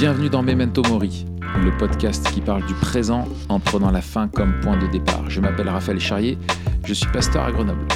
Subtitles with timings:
[0.00, 1.26] Bienvenue dans Memento Mori,
[1.62, 5.28] le podcast qui parle du présent en prenant la fin comme point de départ.
[5.28, 6.38] Je m'appelle Raphaël Charrier,
[6.86, 7.86] je suis pasteur à Grenoble.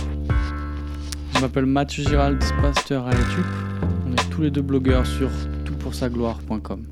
[1.34, 3.46] Je m'appelle Mathieu Girald, pasteur à YouTube.
[4.06, 5.30] On est tous les deux blogueurs sur
[5.64, 6.86] toutpoursagloire.com.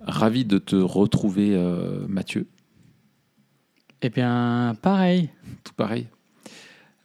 [0.00, 2.48] Ravi de te retrouver, euh, Mathieu.
[4.00, 5.28] Eh bien, pareil.
[5.62, 6.06] Tout pareil.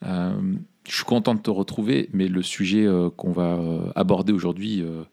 [0.06, 0.40] Euh,
[0.88, 4.82] je suis content de te retrouver, mais le sujet euh, qu'on va euh, aborder aujourd'hui
[4.82, 5.04] euh,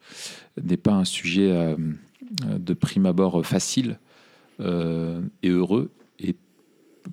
[0.61, 1.75] n'est pas un sujet
[2.41, 3.99] de prime abord facile
[4.59, 5.91] et heureux.
[6.19, 6.35] Et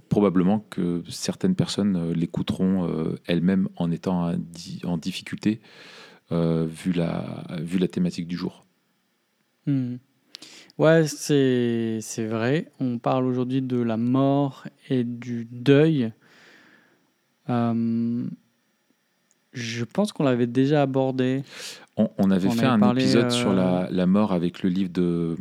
[0.09, 5.61] probablement que certaines personnes l'écouteront elles-mêmes en étant en di- en difficulté,
[6.31, 8.65] vu, la, vu la thématique du jour.
[9.67, 9.97] Hmm.
[10.79, 12.71] Ouais, c'est c'est vrai.
[12.79, 16.13] On parle aujourd'hui de la mort et du deuil.
[19.53, 21.43] Je pense qu'on l'avait déjà abordé.
[21.97, 24.63] On, on avait On fait avait un parlé, épisode euh, sur la, la mort avec
[24.63, 25.37] le livre de.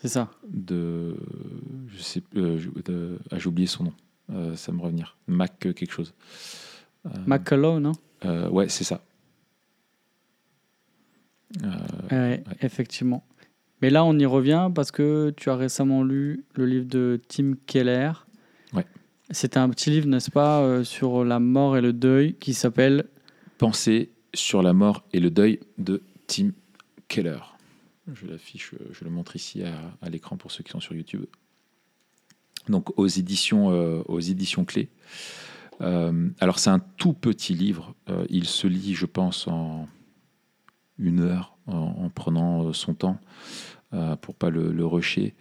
[0.00, 0.30] C'est ça.
[0.48, 1.16] de
[1.88, 3.92] je sais euh, de- ah, j'ai oublié son nom
[4.32, 6.12] Euh, ça me revenir Mac quelque chose
[7.06, 7.92] Euh, McCullough, non?
[8.26, 9.02] euh, ouais c'est ça
[11.62, 11.68] Euh,
[12.10, 13.24] Ouais, Effectivement.
[13.82, 17.52] Mais là, on y revient parce que tu as récemment lu le livre de Tim
[17.66, 18.12] Keller.
[18.72, 18.86] Ouais.
[19.30, 23.06] C'était un petit livre, n'est-ce pas, euh, sur la mort et le deuil qui s'appelle
[23.58, 26.50] Pensée sur la mort et le deuil de Tim
[27.08, 27.38] Keller.
[28.12, 31.24] Je l'affiche je le montre ici à, l'écran pour ceux qui sont sur YouTube.
[32.68, 34.88] Donc aux éditions euh, clés.
[35.80, 37.94] Euh, alors c'est un tout petit livre.
[38.08, 39.88] Euh, il se lit je pense en
[40.98, 43.18] une heure en, en prenant son temps
[44.22, 45.36] pour pas le, rusher,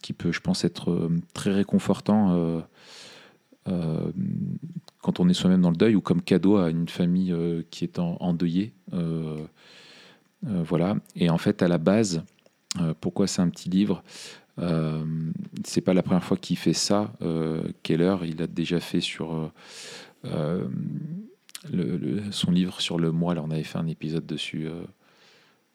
[0.00, 2.62] qui peut, je pense, être très réconfortant
[3.68, 4.10] euh,
[5.02, 7.84] quand on est soi-même dans le deuil ou comme cadeau à une famille euh, qui
[7.84, 8.72] est en, endeuillée.
[8.92, 9.44] Euh,
[10.42, 10.96] voilà.
[11.16, 12.22] Et en fait, à la base,
[13.00, 14.02] pourquoi c'est un petit livre
[15.64, 17.12] C'est pas la première fois qu'il fait ça.
[17.82, 19.50] Keller, il a déjà fait sur
[20.24, 20.68] le-
[21.72, 23.34] le- son livre sur le moi.
[23.34, 24.68] Là, on avait fait un épisode dessus.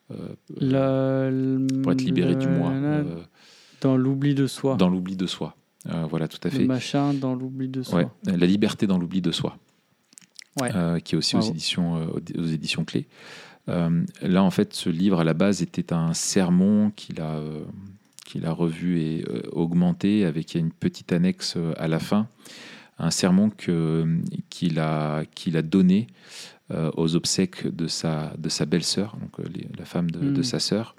[0.08, 2.72] pour être libéré du moi,
[3.82, 4.76] dans l'oubli de soi.
[4.76, 5.56] dans l'oubli de soi.
[5.90, 6.66] Euh, voilà, tout à le fait.
[6.66, 8.00] machin dans l'oubli de soi.
[8.02, 9.58] Ouais, la liberté dans l'oubli de soi,
[10.62, 10.70] Ouais.
[10.76, 12.06] Euh, qui est aussi aux éditions, euh,
[12.38, 13.08] aux- éditions clés.
[13.68, 17.40] Là, en fait, ce livre à la base était un sermon qu'il a,
[18.26, 22.28] qu'il a revu et augmenté avec une petite annexe à la fin,
[23.00, 26.08] un sermon qu'il, a, qu'il a donné
[26.98, 30.96] aux obsèques de sa, de sa belle-sœur, donc les- la femme de, de sa sœur.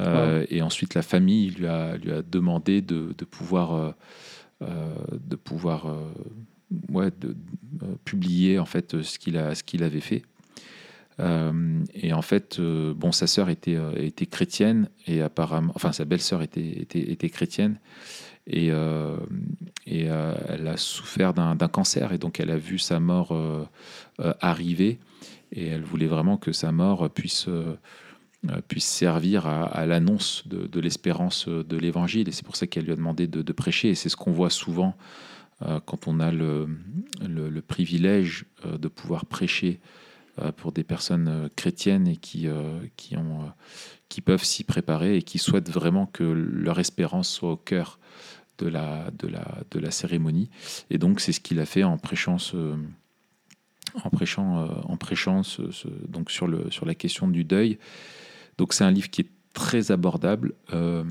[0.00, 3.92] Euh, Et ensuite, la famille lui a, lui a demandé de, de pouvoir, euh,
[4.62, 6.12] euh, de pouvoir euh,
[6.90, 7.36] ouais, de,
[7.82, 10.22] euh, publier en fait ce qu'il a, ce qu'il avait fait.
[11.18, 15.92] Euh, et en fait, euh, bon, sa sœur était, euh, était chrétienne et apparemment, enfin
[15.92, 17.78] sa belle-sœur était, était, était chrétienne.
[18.48, 19.16] Et, euh,
[19.86, 23.64] et euh, elle a souffert d'un cancer et donc elle a vu sa mort euh,
[24.20, 24.98] euh, arriver.
[25.52, 27.76] Et elle voulait vraiment que sa mort puisse euh, euh,
[28.68, 32.28] puisse servir à, l'annonce de, l'espérance euh, de l'évangile.
[32.28, 33.90] Et c'est pour ça qu'elle lui a demandé de, prêcher.
[33.90, 34.96] Et c'est ce qu'on voit souvent
[35.62, 36.68] euh, quand on a le,
[37.26, 39.80] le- privilège euh, de pouvoir prêcher
[40.38, 43.48] euh, pour des personnes euh, chrétiennes et qui, euh, qui, ont, euh,
[44.08, 47.98] qui peuvent s'y préparer et qui souhaitent vraiment que leur espérance soit au cœur
[48.58, 50.50] de la, de la, de la cérémonie.
[50.90, 52.38] Et donc, c'est ce qu'il a fait en prêchant
[54.04, 55.42] en prêchant, euh, en prêchant
[56.08, 57.78] donc sur, le, sur la question du deuil.
[58.58, 61.04] Donc c'est un livre qui est très abordable euh,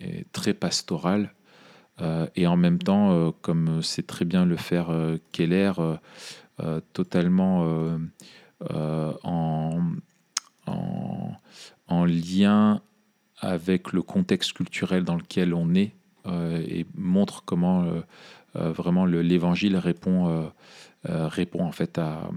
[0.00, 1.34] et très pastoral.
[2.00, 4.88] euh, et en même temps, euh, comme c'est très bien le faire
[5.32, 5.72] Keller,
[6.92, 7.64] totalement
[9.24, 9.80] en,
[10.66, 11.32] en,
[11.88, 12.82] en lien
[13.38, 15.94] avec le contexte culturel dans lequel on est
[16.26, 17.86] et montre comment
[18.54, 20.50] vraiment le- l'évangile répond,
[21.04, 22.28] répond en fait à-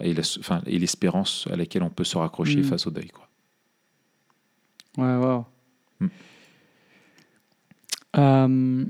[0.00, 2.64] et enfin, l'espérance à laquelle on peut se raccrocher Mhm.
[2.64, 3.08] face au deuil.
[3.08, 3.28] Quoi.
[4.98, 5.44] Ouais, wow.
[6.00, 6.06] Hmm.
[8.16, 8.84] Euh,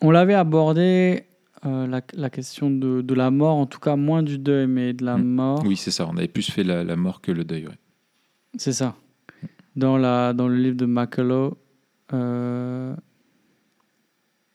[0.00, 1.24] on l'avait abordé,
[1.66, 4.92] euh, la, la question de, de la mort, en tout cas moins du deuil, mais
[4.92, 5.24] de la Hmm.
[5.24, 5.62] mort.
[5.66, 6.06] Oui, c'est ça.
[6.08, 7.66] On avait plus fait la, la mort que le deuil.
[7.66, 7.78] ouais.
[8.56, 8.96] C'est ça.
[9.76, 11.54] Dans, la, dans le livre de McCullough.
[12.12, 12.94] euh,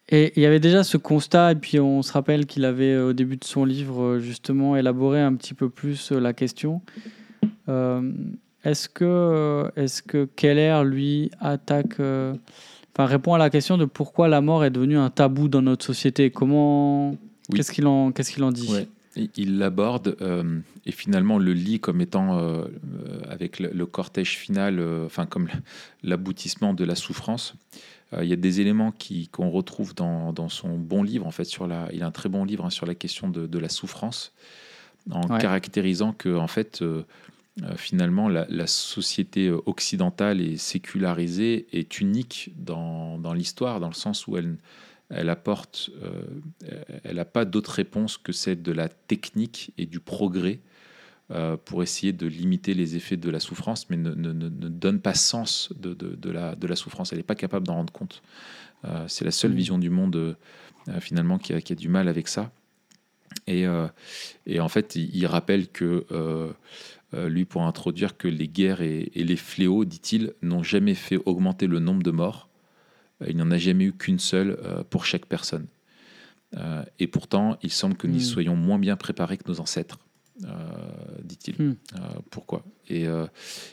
[0.10, 3.10] et il y avait déjà ce constat, et puis on se rappelle qu'il avait, euh,
[3.10, 6.82] au début de son livre, euh, justement, élaboré un petit peu plus euh, la question.
[7.70, 8.12] Euh,
[8.64, 12.36] est-ce que, est que Keller, lui, attaque, euh,
[12.96, 15.86] enfin, répond à la question de pourquoi la mort est devenue un tabou dans notre
[15.86, 16.30] société?
[16.30, 17.18] Comment, Oui.
[17.56, 18.72] qu'est-ce qu'il en, qu'est-ce qu'il en dit?
[18.72, 18.88] Ouais.
[19.36, 20.18] il l'aborde
[20.86, 22.38] et finalement le lit comme étant,
[23.30, 25.48] avec le, cortège final, enfin comme
[26.04, 27.56] l'aboutissement de la souffrance.
[28.22, 28.94] Il y a des éléments
[29.32, 32.30] qu'on retrouve dans, dans, son bon livre, en fait, sur la, il a un très
[32.30, 34.34] bon livre hein, sur la question de, de la souffrance,
[35.12, 37.04] en caractérisant que, en fait, euh,
[37.78, 44.38] finalement, la, société occidentale et sécularisée est unique dans, dans l'histoire, dans le sens où
[44.38, 44.58] elle,
[45.10, 46.24] elle apporte, euh,
[47.04, 50.60] elle n'a pas d'autre réponse que celle de la technique et du progrès
[51.32, 55.00] euh, pour essayer de limiter les effets de la souffrance, mais ne, ne, ne donne
[55.00, 57.12] pas sens de, de, de, la, de la souffrance.
[57.12, 58.22] Elle n'est pas capable d'en rendre compte.
[59.08, 59.56] c'est la seule mmh.
[59.56, 60.38] vision du monde,
[61.00, 62.52] finalement, qui a, qui a, du mal avec ça.
[63.48, 63.66] Et,
[64.46, 66.06] et en fait, il, il rappelle que
[67.16, 71.68] euh, lui pour introduire que les guerres et, les fléaux, dit-il, n'ont jamais fait augmenter
[71.68, 72.50] le nombre de morts.
[73.22, 75.68] Euh, il n'y en a jamais eu qu'une seule euh, pour chaque personne.
[77.00, 78.32] et pourtant, il semble que nous hmm.
[78.34, 80.00] soyons moins bien préparés que nos ancêtres.
[81.24, 81.56] Dit-il.
[81.62, 81.76] Hmm.
[82.30, 82.64] pourquoi?
[82.90, 83.06] Et,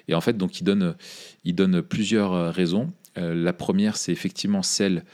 [0.08, 0.94] et, en fait, donc, il donne,
[1.44, 2.92] il donne plusieurs raisons.
[3.16, 5.04] la première, c'est effectivement celle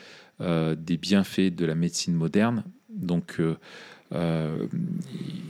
[0.41, 2.65] des bienfaits de la médecine moderne.
[2.91, 3.41] Donc,
[4.15, 4.67] euh,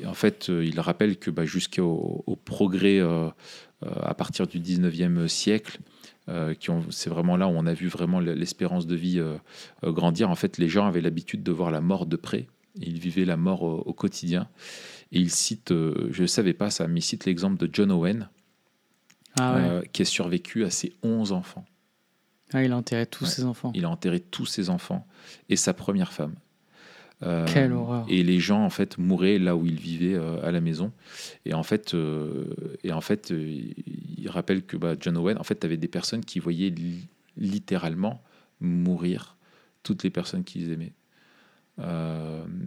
[0.04, 3.28] en fait, euh, il rappelle que bah, jusqu'au progrès euh,
[3.82, 5.78] à partir du 19e siècle,
[6.90, 9.18] c'est vraiment là où on a vu vraiment l'espérance de vie
[9.82, 10.28] grandir.
[10.28, 12.48] En fait, les gens avaient l'habitude de voir la mort de près.
[12.74, 14.46] Ils vivaient la mort au, quotidien.
[15.12, 18.28] Et il cite, je ne savais pas ça, mais il cite l'exemple de John Owen,
[19.38, 21.64] ah qui a survécu à ses 11 enfants.
[22.52, 23.72] Ah, il a enterré tous ses enfants.
[23.74, 25.06] Il a enterré tous ses enfants
[25.48, 26.34] et sa première femme.
[27.22, 28.06] Euh, Quelle horreur.
[28.08, 30.92] Et les gens en fait mouraient là où ils vivaient euh, à la maison.
[31.44, 35.64] Et en fait, euh, et en fait, il rappelle que bah, John Owen, en fait,
[35.64, 36.72] avait des personnes qui voyaient
[37.36, 38.22] littéralement
[38.60, 39.36] mourir
[39.82, 40.92] toutes les personnes qu'ils aimaient.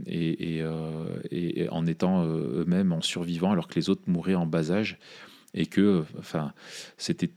[0.05, 4.97] Et, et, en étant eux-mêmes en survivant alors que les autres mouraient en bas âge
[5.53, 6.53] et que enfin
[6.97, 7.29] c'était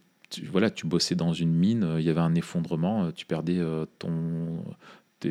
[0.51, 3.61] voilà tu bossais dans une mine il y avait un effondrement tu perdais
[3.99, 4.63] ton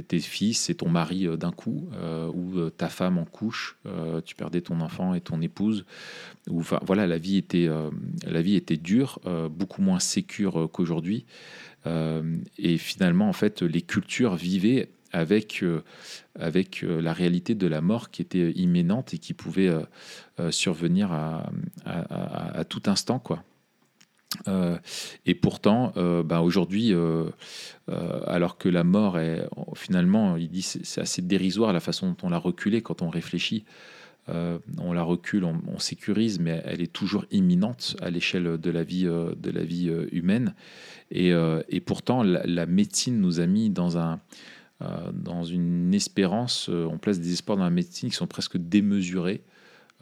[0.01, 3.77] tes, fils et ton mari euh, d'un coup, euh, ou euh, ta femme en couche,
[4.25, 5.85] tu perdais ton enfant et ton épouse.
[6.49, 7.69] Ou, enfin, voilà, la vie était,
[8.25, 9.19] la vie était dure,
[9.51, 11.25] beaucoup moins sécure qu'aujourd'hui.
[11.85, 15.63] et finalement, en fait, les cultures vivaient avec,
[16.37, 19.71] avec la réalité de la mort qui était imminente et qui pouvait
[20.49, 23.43] survenir à, tout instant, quoi.
[24.47, 24.77] Euh,
[25.25, 27.29] et pourtant, euh, bah, aujourd'hui, euh,
[27.87, 32.29] alors que la mort est finalement, il dit, c'est assez dérisoire la façon dont on
[32.29, 33.65] l'a reculée quand on réfléchit.
[34.27, 39.03] on la recule, on, sécurise, mais elle est toujours imminente à l'échelle de la vie,
[39.03, 40.53] de la vie humaine.
[41.11, 41.31] Et,
[41.69, 44.19] et pourtant, la, médecine nous a mis dans un
[45.13, 49.41] dans une espérance, on place des espoirs dans la médecine qui sont presque démesurés,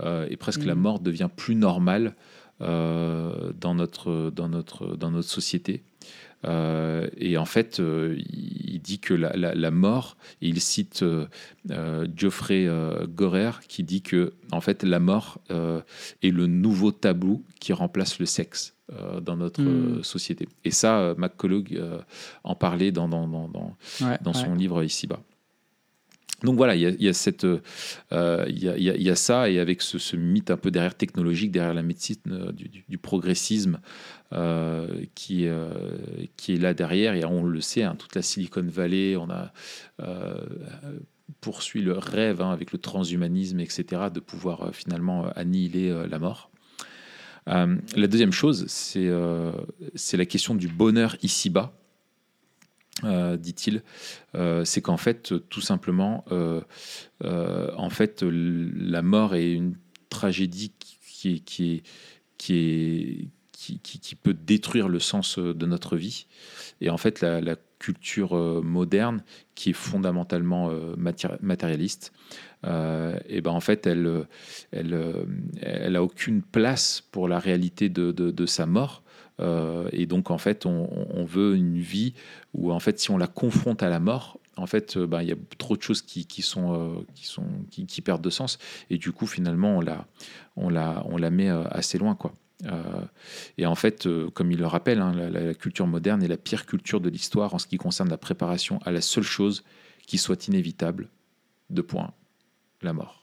[0.04, 0.80] et presque la mmh.
[0.80, 2.16] mort devient plus normale
[2.62, 5.84] euh, dans, notre, dans, notre, dans notre société.
[6.46, 11.04] Euh, et en fait, euh, il dit que la, la, mort, il cite
[12.16, 12.68] Geoffrey
[13.08, 18.26] Gorer qui dit que en fait la mort est le nouveau tabou qui remplace le
[18.26, 18.76] sexe
[19.22, 20.04] dans notre hmm.
[20.04, 20.48] société.
[20.66, 21.66] Et ça, McCullough
[22.44, 23.76] en parlait dans, dans, dans, dans,
[24.22, 25.22] dans son livre ici-bas.
[26.44, 27.14] Donc voilà, il y a,
[28.14, 32.98] euh, ça, et avec ce, mythe un peu derrière technologique, derrière la médecine, euh, du,
[32.98, 33.80] progressisme
[34.34, 35.48] euh, qui,
[36.38, 39.54] qui est là derrière, et on le sait, hein, toute la Silicon Valley, on a
[41.40, 46.50] poursuit le rêve hein, avec le transhumanisme, etc., de pouvoir finalement annihiler la mort.
[47.46, 51.74] la deuxième chose, c'est la question du bonheur ici-bas.
[53.04, 53.84] Euh, dit-il,
[54.36, 56.62] euh, c'est qu'en fait, tout simplement, euh,
[57.24, 59.76] en fait, la mort est une
[60.10, 61.84] tragédie qui, qui,
[62.38, 66.28] qui, qui, peut détruire le sens de notre vie.
[66.82, 69.24] Et en fait, la, culture moderne,
[69.56, 70.72] qui est fondamentalement
[71.42, 72.14] matérialiste,
[72.64, 74.28] et ben en fait, elle,
[74.72, 75.26] elle,
[75.64, 79.02] elle a aucune place pour la réalité de, de sa mort.
[79.42, 82.14] Euh, et donc, en fait, on, veut une vie
[82.54, 85.30] où, en fait, si on la confronte à la mort, en fait, euh, ben, il
[85.30, 88.58] y a trop de choses qui, sont, euh, qui, sont, qui, perdent de sens.
[88.90, 90.06] Et du coup, finalement, on la,
[90.56, 92.34] on la, on la met assez loin, quoi.
[93.58, 97.02] et en fait, comme il le rappelle, hein, la, culture moderne est la pire culture
[97.02, 99.64] de l'histoire en ce qui concerne la préparation à la seule chose
[100.06, 101.10] qui soit inévitable,
[101.70, 102.14] de point,
[102.82, 103.21] la mort.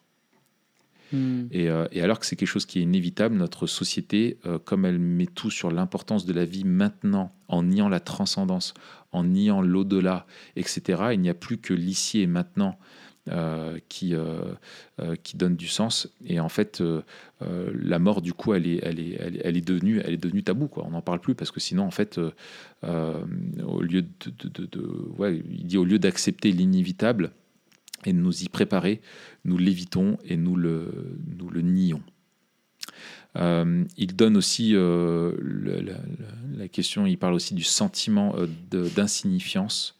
[1.12, 1.46] Hmm.
[1.54, 4.98] Euh, et, alors que c'est quelque chose qui est inévitable, notre société, euh, comme elle
[4.98, 8.74] met tout sur l'importance de la vie maintenant, en niant la transcendance,
[9.12, 12.78] en niant l'au-delà, etc., il n'y a plus que l'ici et maintenant
[13.90, 14.14] qui,
[15.22, 16.08] qui donne du sens.
[16.24, 16.82] Et en fait,
[17.40, 20.70] la mort, du coup, elle est, elle est, elle est, devenue, elle est devenue tabou.
[20.76, 22.18] On n'en parle plus parce que sinon, en fait,
[22.82, 27.32] au lieu de, de, au lieu d'accepter l'inévitable
[28.04, 29.00] et nous y préparer,
[29.44, 32.02] nous l'évitons et nous le, nous le nions.
[33.36, 35.32] Euh, il donne aussi euh,
[36.56, 39.98] la, question, il parle aussi du sentiment euh, d'insignifiance.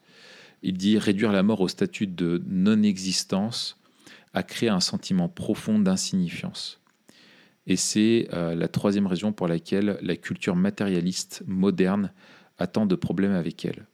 [0.63, 3.79] Il dit réduire la mort au statut de non-existence
[4.35, 6.81] a créé un sentiment profond d'insignifiance.
[7.67, 12.13] Et c'est la troisième raison pour laquelle la culture matérialiste moderne
[12.59, 13.87] a tant de problèmes avec elle.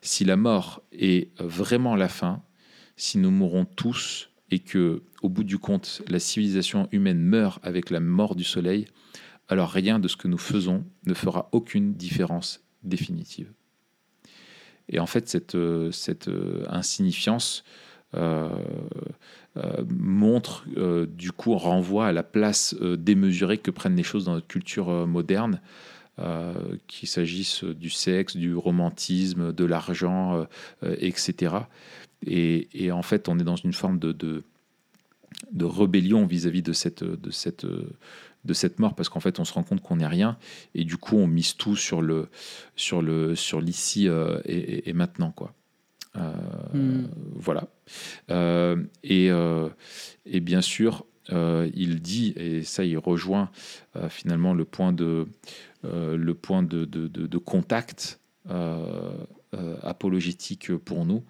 [0.00, 2.42] Si la mort est vraiment la fin,
[2.96, 7.90] si nous mourrons tous et que, au bout du compte, la civilisation humaine meurt avec
[7.90, 8.86] la mort du soleil,
[9.48, 13.52] alors rien de ce que nous faisons ne fera aucune différence définitive.
[14.88, 15.56] Et en fait, cette,
[16.68, 17.64] insignifiance
[18.14, 18.50] euh,
[19.56, 24.34] euh, montre, euh, du coup, renvoie à la place démesurée que prennent les choses dans
[24.34, 25.60] notre culture moderne,
[26.86, 30.46] qu'il s'agisse du sexe, du romantisme, de l'argent,
[30.82, 31.56] etc.
[32.26, 37.30] Et, en fait, on est dans une forme de, de, rébellion vis-à-vis de, cette, de,
[37.30, 37.66] cette,
[38.44, 40.36] de cette mort, parce qu'en fait, on se rend compte qu'on n'est rien,
[40.74, 42.28] et du coup, on mise tout sur le
[42.76, 45.54] sur le sur l'ici euh, et, maintenant, quoi.
[46.16, 46.32] Euh,
[46.74, 47.08] hmm.
[47.36, 47.68] Voilà.
[48.30, 49.30] Euh, et,
[50.26, 53.50] et, bien sûr, il dit, et ça, il rejoint
[54.08, 55.26] finalement le point de
[55.84, 58.20] le point de, de, de contact
[59.82, 61.22] apologétique pour nous,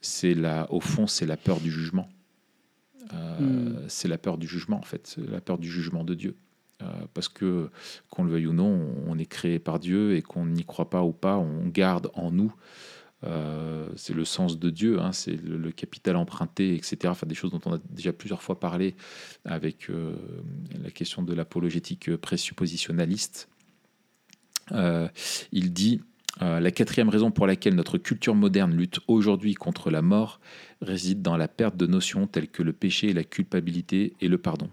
[0.00, 2.08] c'est la, au fond, c'est la peur du jugement.
[3.12, 3.76] Euh, hmm.
[3.88, 6.36] C'est la peur du jugement, en fait, la peur du jugement de Dieu.
[6.82, 7.68] Euh, parce que,
[8.08, 11.02] qu'on le veuille ou non, on est créé par Dieu et qu'on n'y croit pas
[11.02, 12.54] ou pas, on garde en nous.
[13.22, 16.98] Euh, c'est le sens de Dieu, hein, c'est le, capital emprunté, etc.
[17.08, 18.94] Enfin, des choses dont on a déjà plusieurs fois parlé
[19.44, 19.90] avec
[20.82, 23.48] la question de l'apologétique présuppositionnaliste.
[24.72, 26.00] il dit
[26.42, 30.40] euh, la quatrième raison pour laquelle notre culture moderne lutte aujourd'hui contre la mort
[30.80, 34.70] réside dans la perte de notions telles que le péché, la culpabilité et le pardon.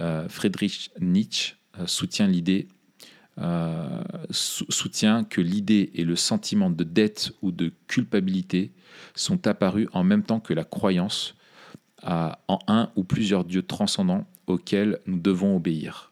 [0.00, 2.68] Euh, Friedrich Nietzsche euh, soutient l'idée
[3.36, 8.72] que l'idée et le sentiment de dette ou de culpabilité
[9.14, 11.34] sont apparus en même temps que la croyance
[12.02, 16.10] en un ou plusieurs dieux transcendants auxquels nous devons obéir.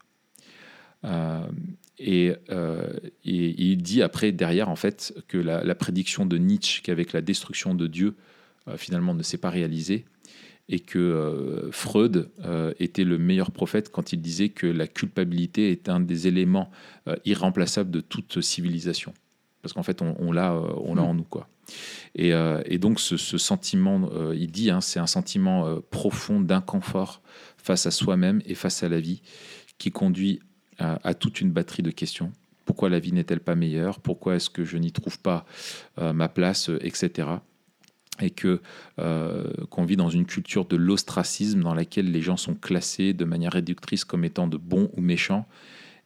[2.01, 2.35] Et,
[3.23, 7.87] il dit après, derrière, en fait, que la, prédiction de Nietzsche qu'avec la destruction de
[7.87, 8.15] Dieu,
[8.67, 10.05] euh, finalement, ne s'est pas réalisée,
[10.69, 12.29] et que euh, Freud
[12.79, 16.71] était le meilleur prophète quand il disait que la culpabilité est un des éléments
[17.25, 19.13] irremplaçables de toute civilisation.
[19.61, 21.23] Parce qu'en fait, on, l'a on l'a en nous.
[21.23, 21.47] Quoi.
[22.15, 22.31] Et,
[22.79, 27.21] donc, ce, sentiment, il dit, hein, c'est un sentiment profond d'inconfort
[27.57, 29.21] face à soi-même et face à la vie
[29.77, 30.39] qui conduit
[30.81, 32.31] à, toute une batterie de questions.
[32.65, 33.99] Pourquoi la vie n'est-elle pas meilleure?
[33.99, 35.45] Pourquoi est-ce que je n'y trouve pas
[35.99, 37.27] euh, ma place, euh, etc.
[38.21, 38.61] Et que
[38.99, 43.25] euh, qu'on vit dans une culture de l'ostracisme dans laquelle les gens sont classés de
[43.25, 45.47] manière réductrice comme étant de bons ou méchants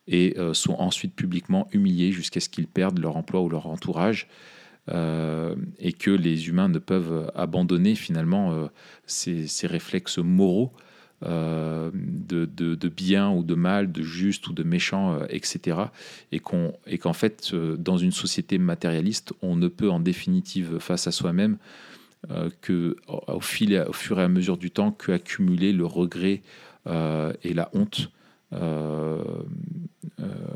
[0.08, 4.27] et sont ensuite publiquement humiliés jusqu'à ce qu'ils perdent leur emploi ou leur entourage.
[4.88, 8.70] et que les humains ne peuvent abandonner finalement
[9.08, 10.72] ces, ces, réflexes moraux
[11.24, 15.77] euh, de, de, bien ou de mal, de juste ou de méchant, euh, etc.
[16.34, 21.12] Et qu'en fait, euh, dans une société matérialiste, on ne peut en définitive face à
[21.12, 21.57] soi-même
[22.62, 26.41] que au, fil, au fur et à mesure du temps qu'accumuler le regret
[26.88, 28.10] et la honte.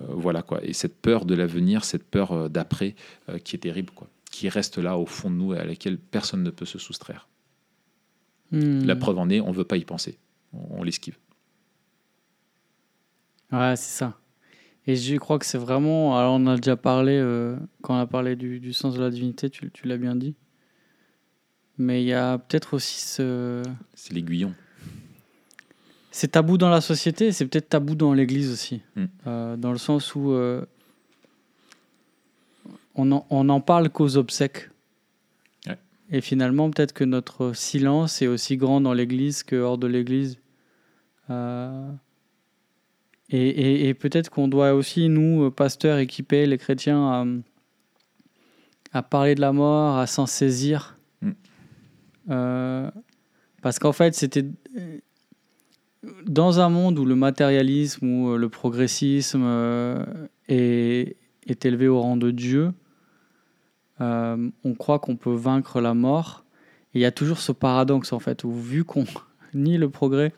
[0.10, 0.64] voilà quoi.
[0.64, 2.96] Et cette peur de l'avenir, cette peur d'après,
[3.44, 6.42] qui est terrible, quoi, qui reste là au fond de nous et à laquelle personne
[6.42, 7.28] ne peut se soustraire.
[8.52, 8.84] Hmm.
[8.86, 10.18] La preuve en est, on ne veut pas y penser
[10.54, 11.18] on, l'esquive.
[13.52, 14.18] Ouais, c'est ça.
[14.88, 16.18] Et je crois que c'est vraiment.
[16.18, 19.50] Alors, on a déjà parlé, euh, quand on a parlé du, sens de la divinité,
[19.50, 20.36] tu, l'as bien dit.
[21.78, 23.64] Mais il y a peut-être aussi ce.
[23.94, 24.54] C'est l'aiguillon.
[26.12, 28.82] C'est tabou dans la société, c'est peut-être tabou dans l'Église aussi.
[28.96, 29.06] Hmm.
[29.28, 30.66] Euh, dans le sens où euh,
[32.96, 34.70] on, en, on en parle qu'aux obsèques.
[36.12, 40.40] Et finalement, peut-être que notre silence est aussi grand dans l'Église que hors de l'Église.
[41.30, 41.92] Euh,
[43.30, 47.42] et, peut-être qu'on doit aussi, nous, pasteurs, équiper les chrétiens
[48.92, 50.98] à, parler de la mort, à s'en saisir.
[51.22, 51.32] Mm.
[52.32, 52.92] Euh,
[53.62, 54.46] parce qu'en fait, c'était
[56.26, 60.04] dans un monde où le matérialisme ou le progressisme euh,
[60.48, 62.72] est, est élevé au rang de Dieu,
[64.02, 66.46] euh, on croit qu'on peut vaincre la mort
[66.94, 69.06] il y a toujours ce paradoxe, en fait, où vu qu'on
[69.54, 70.34] ni le progrès,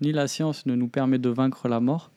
[0.00, 2.10] ni la science ne nous permet de vaincre la mort,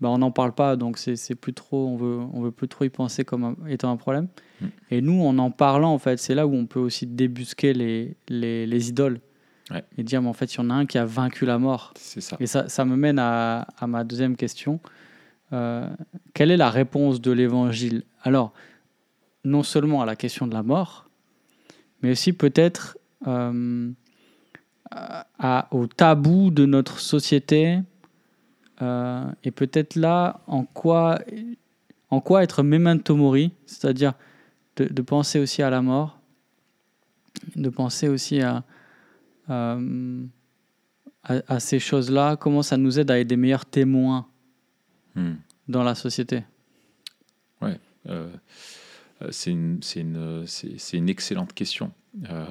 [0.00, 2.84] ben on n'en parle pas, donc c'est plus trop, on veut, on veut plus trop
[2.84, 4.26] y penser comme étant un problème.
[4.60, 4.66] Mm.
[4.90, 8.16] Et nous, en en parlant, en fait, c'est là où on peut aussi débusquer les,
[8.28, 9.20] les, les idoles
[9.70, 9.84] Ouais.
[9.96, 11.94] et dire, mais en fait, il y en a un qui a vaincu la mort.
[11.96, 12.36] C'est ça.
[12.40, 14.80] Et ça, ça me mène à, à ma deuxième question.
[15.52, 15.88] Euh,
[16.34, 18.02] quelle est la réponse de l'évangile?
[18.22, 18.52] Alors,
[19.44, 21.08] non seulement à la question de la mort,
[22.02, 22.96] mais aussi peut-être
[23.26, 23.90] euh,
[25.70, 27.80] au tabou de notre société.
[28.80, 31.18] euh, et peut-être là, en quoi,
[32.10, 34.14] en quoi être memento mori, c'est-à-dire
[34.76, 36.18] de, de penser aussi à la mort,
[37.56, 38.64] de penser aussi à,
[39.50, 40.24] euh,
[41.22, 44.26] à, à ces choses-là, comment ça nous aide à être des meilleurs témoins
[45.14, 45.34] Hmm.
[45.68, 46.42] dans la société?
[48.08, 48.30] Euh,
[49.30, 50.00] c'est une, c'est
[50.96, 51.92] une, excellente question.
[52.30, 52.46] Euh,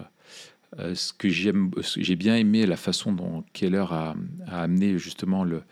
[0.79, 4.15] euh, ce que j'aime, j'ai bien aimé la façon dont Keller a,
[4.47, 5.63] amené justement le,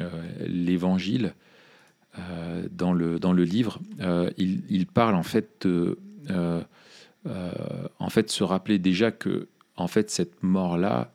[0.00, 0.10] euh,
[0.46, 1.34] l'évangile
[2.18, 3.78] euh, dans, le, livre.
[4.00, 5.98] Euh, il, parle en fait de,
[6.30, 6.60] euh,
[7.26, 7.52] euh,
[7.98, 11.12] en fait se rappeler déjà que en fait cette mort là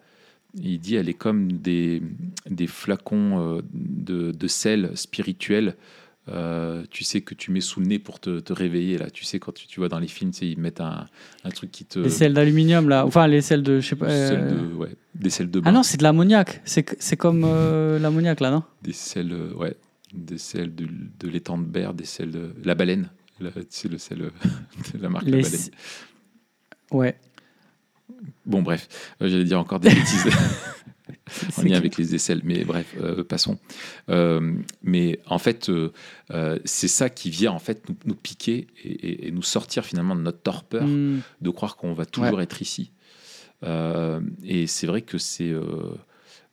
[0.56, 2.01] il dit elle est comme des,
[2.68, 5.75] flacons euh, de sel spirituel
[6.32, 9.26] euh, tu sais que tu mets sous le nez pour te, te réveiller là tu
[9.26, 11.08] sais quand tu, tu vois dans les films tu sais, ils mettent un,
[11.44, 13.80] un truc qui te Les sels d'aluminium, là, enfin les sels de.
[13.80, 14.06] Je sais pas.
[14.10, 16.62] euh, de- ouais, des sels de Ah non, c'est de l'ammoniac.
[16.66, 18.64] C'est comme euh, l'ammoniac, là, non?
[18.82, 19.76] Des sels euh, ouais
[20.14, 20.88] des sels de,
[21.20, 23.10] de l'étang de berre des sels de la baleine
[23.70, 24.30] c'est le sel euh,
[24.98, 25.62] de la marque la baleine
[26.92, 27.16] Ouais.
[28.46, 28.90] bon bref
[29.22, 30.28] euh, j'allais dire encore des bêtises
[31.58, 33.58] en lien avec les aisselles, mais bref, euh, passons.
[34.10, 35.91] Euh, mais en fait, euh,
[36.65, 40.15] c'est ça qui vient en fait nous, nous piquer et, et- et nous sortir finalement
[40.15, 41.20] de notre torpeur Hmm.
[41.41, 42.91] de croire qu'on va toujours être ici.
[44.44, 45.53] Et c'est vrai que c'est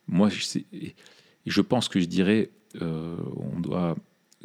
[0.07, 0.29] moi,
[1.45, 3.95] je, pense que je dirais, on doit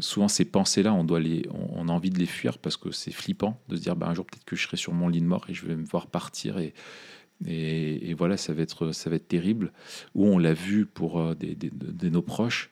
[0.01, 3.13] souvent ces pensées-là, on doit les, on a envie de les fuir parce que c'est
[3.13, 5.27] flippant de se dire, ben, un jour peut-être que je serai sur mon lit de
[5.27, 6.75] mort et je vais me voir partir et
[7.47, 9.73] et, voilà, ça va être, ça va être terrible.
[10.15, 12.71] Ou on l'a vu pour euh, des, des- de nos proches.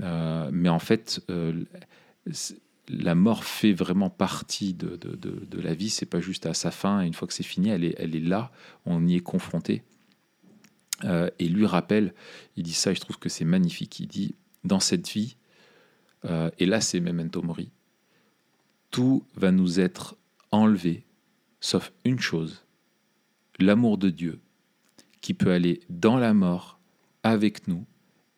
[0.00, 1.64] Euh, mais en fait, euh,
[2.88, 5.90] la mort fait vraiment partie de, de, de- la vie.
[5.90, 7.02] C'est pas juste à sa fin.
[7.02, 8.52] Et une fois que c'est fini, elle est, elle est là.
[8.86, 9.82] On y est confronté.
[11.38, 12.14] Et lui rappelle,
[12.56, 14.00] il dit ça, je trouve que c'est magnifique.
[14.00, 15.36] Il dit dans cette vie,
[16.58, 17.68] et là c'est Memento Mori,
[18.90, 20.16] tout va nous être
[20.50, 21.04] enlevé,
[21.60, 22.63] sauf une chose
[23.58, 24.40] l'amour de Dieu
[25.20, 26.78] qui peut aller dans la mort
[27.22, 27.86] avec nous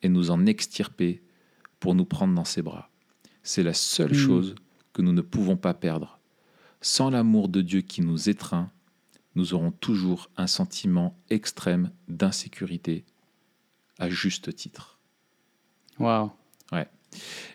[0.01, 1.21] et nous en extirper
[1.79, 2.89] pour nous prendre dans ses bras.
[3.43, 4.15] C'est la seule Mm.
[4.15, 4.55] chose
[4.93, 6.19] que nous ne pouvons pas perdre.
[6.81, 8.71] Sans l'amour de Dieu qui nous étreint,
[9.35, 13.05] nous aurons toujours un sentiment extrême d'insécurité
[13.99, 14.99] à juste titre.
[15.99, 16.31] Waouh.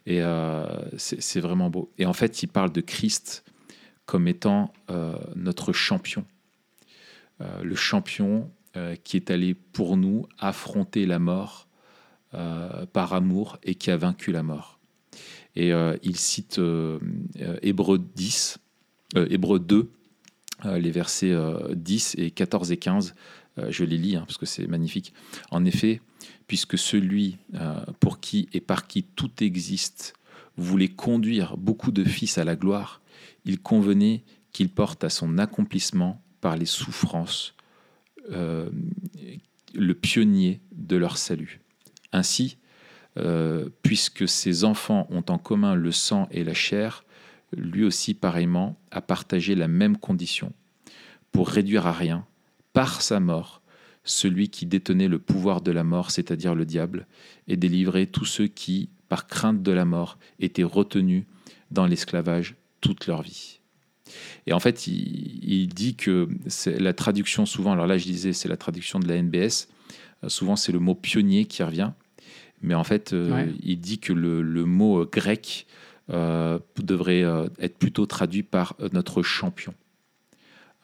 [0.07, 1.93] Et euh, c'est c'est vraiment beau.
[1.99, 3.45] Et en fait, il parle de Christ
[4.07, 6.25] comme étant euh, notre champion.
[7.43, 11.69] Euh, le champion euh, qui est allé pour nous affronter la mort
[12.35, 14.79] euh, par amour et qui a vaincu la mort.
[15.55, 15.71] Et
[16.03, 16.59] il cite
[17.61, 18.59] Hébreu 10,
[19.17, 19.91] euh, Hébreu 2,
[20.65, 23.15] euh, les versets euh, 10 et 14 et 15.
[23.59, 25.13] Euh, je les lis hein, parce que c'est magnifique.
[25.51, 26.01] En effet,
[26.47, 27.39] puisque celui
[28.01, 30.15] pour qui et par qui tout existe
[30.57, 33.01] voulait conduire beaucoup de fils à la gloire,
[33.45, 37.55] il convenait qu'il porte à son accomplissement par les souffrances
[38.31, 38.69] euh,
[39.75, 41.61] le pionnier de leur salut.
[42.13, 42.59] Ainsi,
[43.17, 47.05] euh, puisque ses enfants ont en commun le sang et la chair,
[47.57, 50.53] lui aussi pareillement a partagé la même condition,
[51.31, 52.27] pour réduire à rien,
[52.75, 53.63] par sa mort,
[54.05, 57.07] celui qui détenait le pouvoir de la mort, c'est-à-dire le diable,
[57.49, 61.25] et délivrer tous ceux qui, par crainte de la mort, étaient retenus
[61.71, 63.62] dans l'esclavage toute leur vie.
[64.47, 66.29] Et en fait, il, il dit que
[66.67, 69.69] la traduction souvent, alors là je disais c'est la traduction de la NBS,
[70.25, 71.93] euh, souvent c'est le mot pionnier qui revient,
[72.61, 73.49] mais en fait euh, Ouais.
[73.63, 75.67] il dit que le, le mot euh, grec
[76.83, 77.23] devrait
[77.59, 79.73] être plutôt traduit par notre champion.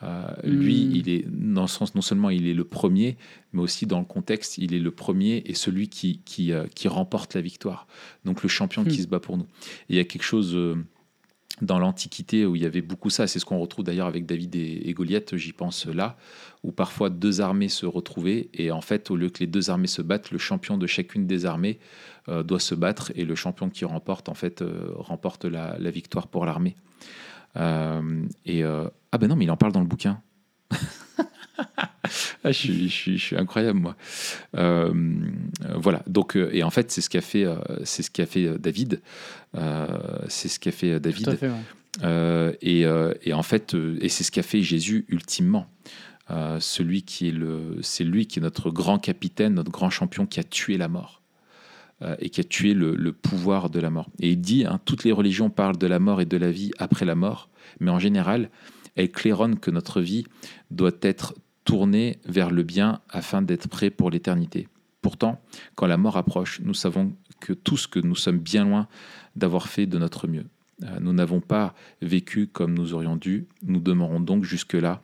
[0.05, 0.93] Euh, Lui, Hmm.
[0.95, 3.17] il est dans le sens non seulement il est le premier,
[3.53, 6.87] mais aussi dans le contexte, il est le premier et celui qui, qui, euh, qui
[6.87, 7.89] remporte la victoire.
[8.25, 9.03] Donc le champion qui Hmm.
[9.03, 9.47] se bat pour nous.
[9.91, 10.77] Et il y a quelque chose euh,
[11.63, 13.27] dans l'Antiquité où il y avait beaucoup ça.
[13.27, 16.17] C'est ce qu'on retrouve d'ailleurs avec David et, Goliath, j'y pense là,
[16.63, 19.87] où parfois deux armées se retrouvaient et en fait, au lieu que les deux armées
[19.87, 21.79] se battent, le champion de chacune des armées
[22.29, 26.29] euh, doit se battre et le champion qui remporte en fait euh, remporte la, victoire
[26.29, 26.77] pour l'armée.
[27.57, 30.21] Euh, ah ben non, mais il en parle dans le bouquin.
[32.45, 33.97] Ah, je, suis, je, suis, je, suis, incroyable, moi.
[34.57, 34.93] Euh,
[35.75, 36.03] voilà.
[36.07, 39.01] Donc, euh, et en fait, c'est ce qu'a fait, euh, c'est ce qu'a fait David.
[39.57, 39.87] Euh,
[40.29, 41.25] c'est ce qu'a fait David.
[41.25, 41.55] Tout à fait, ouais.
[42.05, 42.85] Euh, et,
[43.29, 45.67] et, en fait, et c'est ce qu'a fait Jésus ultimement.
[46.61, 50.39] celui qui est le, c'est lui qui est notre grand capitaine, notre grand champion qui
[50.39, 51.23] a tué la mort
[52.21, 54.09] et qui a tué le, le, pouvoir de la mort.
[54.21, 56.71] Et il dit, hein, toutes les religions parlent de la mort et de la vie
[56.79, 57.49] après la mort,
[57.81, 58.51] mais en général,
[58.99, 60.25] elles claironnent que notre vie
[60.71, 61.35] doit être
[61.65, 64.69] tournée vers le bien afin d'être prêt pour l'éternité.
[65.03, 65.41] Pourtant,
[65.77, 68.89] quand la mort approche, nous savons que tous que nous sommes bien loin
[69.37, 70.47] d'avoir fait de notre mieux.
[71.01, 73.47] Nous n'avons pas vécu comme nous aurions dû.
[73.63, 75.03] Nous demeurons donc jusque-là,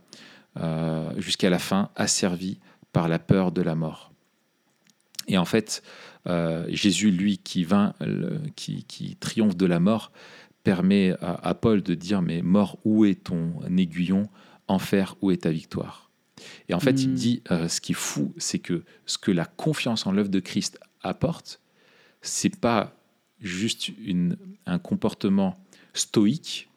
[0.57, 2.59] euh, jusqu'à la fin, asservis
[2.93, 4.13] par la peur de la mort.
[5.27, 5.83] Et en fait,
[6.27, 7.95] euh, Jésus, lui, qui, vint,
[8.55, 10.13] qui, qui, triomphe de la mort,
[10.65, 14.29] permet à, à, Paul de dire, mais mort, où est ton aiguillon?
[14.67, 16.11] Enfer, où est ta victoire?
[16.69, 17.01] Et en fait, mmh.
[17.01, 20.31] il dit, euh, ce qui est fou, c'est que ce que la confiance en l'œuvre
[20.31, 21.61] de Christ apporte,
[22.23, 22.97] c'est pas
[23.41, 25.59] juste une, un comportement
[25.93, 26.71] stoïque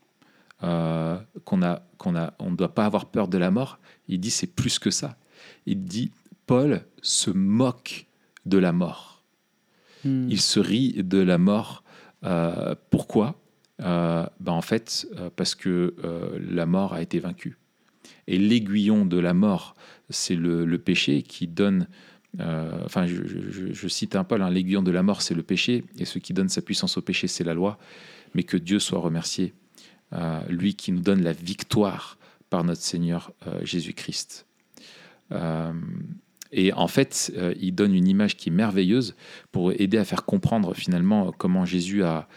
[0.64, 3.80] euh, qu'on a, qu'on a, on ne doit pas avoir peur de la mort.
[4.08, 5.18] Il dit, c'est plus que ça.
[5.66, 6.12] Il dit,
[6.46, 8.08] Paul se moque
[8.46, 9.24] de la mort.
[10.04, 10.30] Mmh.
[10.30, 11.84] Il se rit de la mort.
[12.24, 13.40] Euh, pourquoi?
[13.80, 17.58] Ben en fait, euh, parce que euh, la mort a été vaincue.
[18.28, 19.76] Et l'aiguillon de la mort,
[20.10, 21.88] c'est le, péché qui donne.
[22.40, 26.20] Enfin, je, cite un Paul, hein, l'aiguillon de la mort, c'est le péché, et ce
[26.20, 27.78] qui donne sa puissance au péché, c'est la loi.
[28.36, 29.54] Mais que Dieu soit remercié,
[30.50, 32.18] lui qui nous donne la victoire
[32.50, 33.32] par notre Seigneur
[33.64, 34.46] Jésus-Christ.
[36.52, 39.16] Et en fait, il donne une image qui est merveilleuse
[39.52, 42.28] pour aider à faire comprendre finalement comment Jésus a,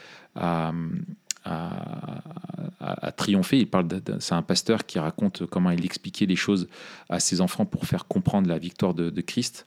[3.16, 3.58] triomphé.
[3.58, 6.68] Il parle, c'est un pasteur qui raconte comment il expliquait les choses
[7.08, 9.66] à ses enfants pour faire comprendre la victoire de, Christ.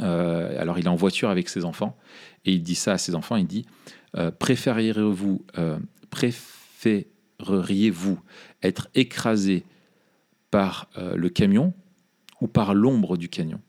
[0.00, 1.96] Euh, alors il est en voiture avec ses enfants
[2.44, 3.36] et il dit ça à ses enfants.
[3.36, 3.64] Il dit
[4.16, 5.78] euh, préféreriez-vous euh,
[6.10, 8.20] préféreriez-vous
[8.62, 9.64] être écrasé
[10.50, 11.74] par le camion
[12.40, 13.60] ou par l'ombre du camion?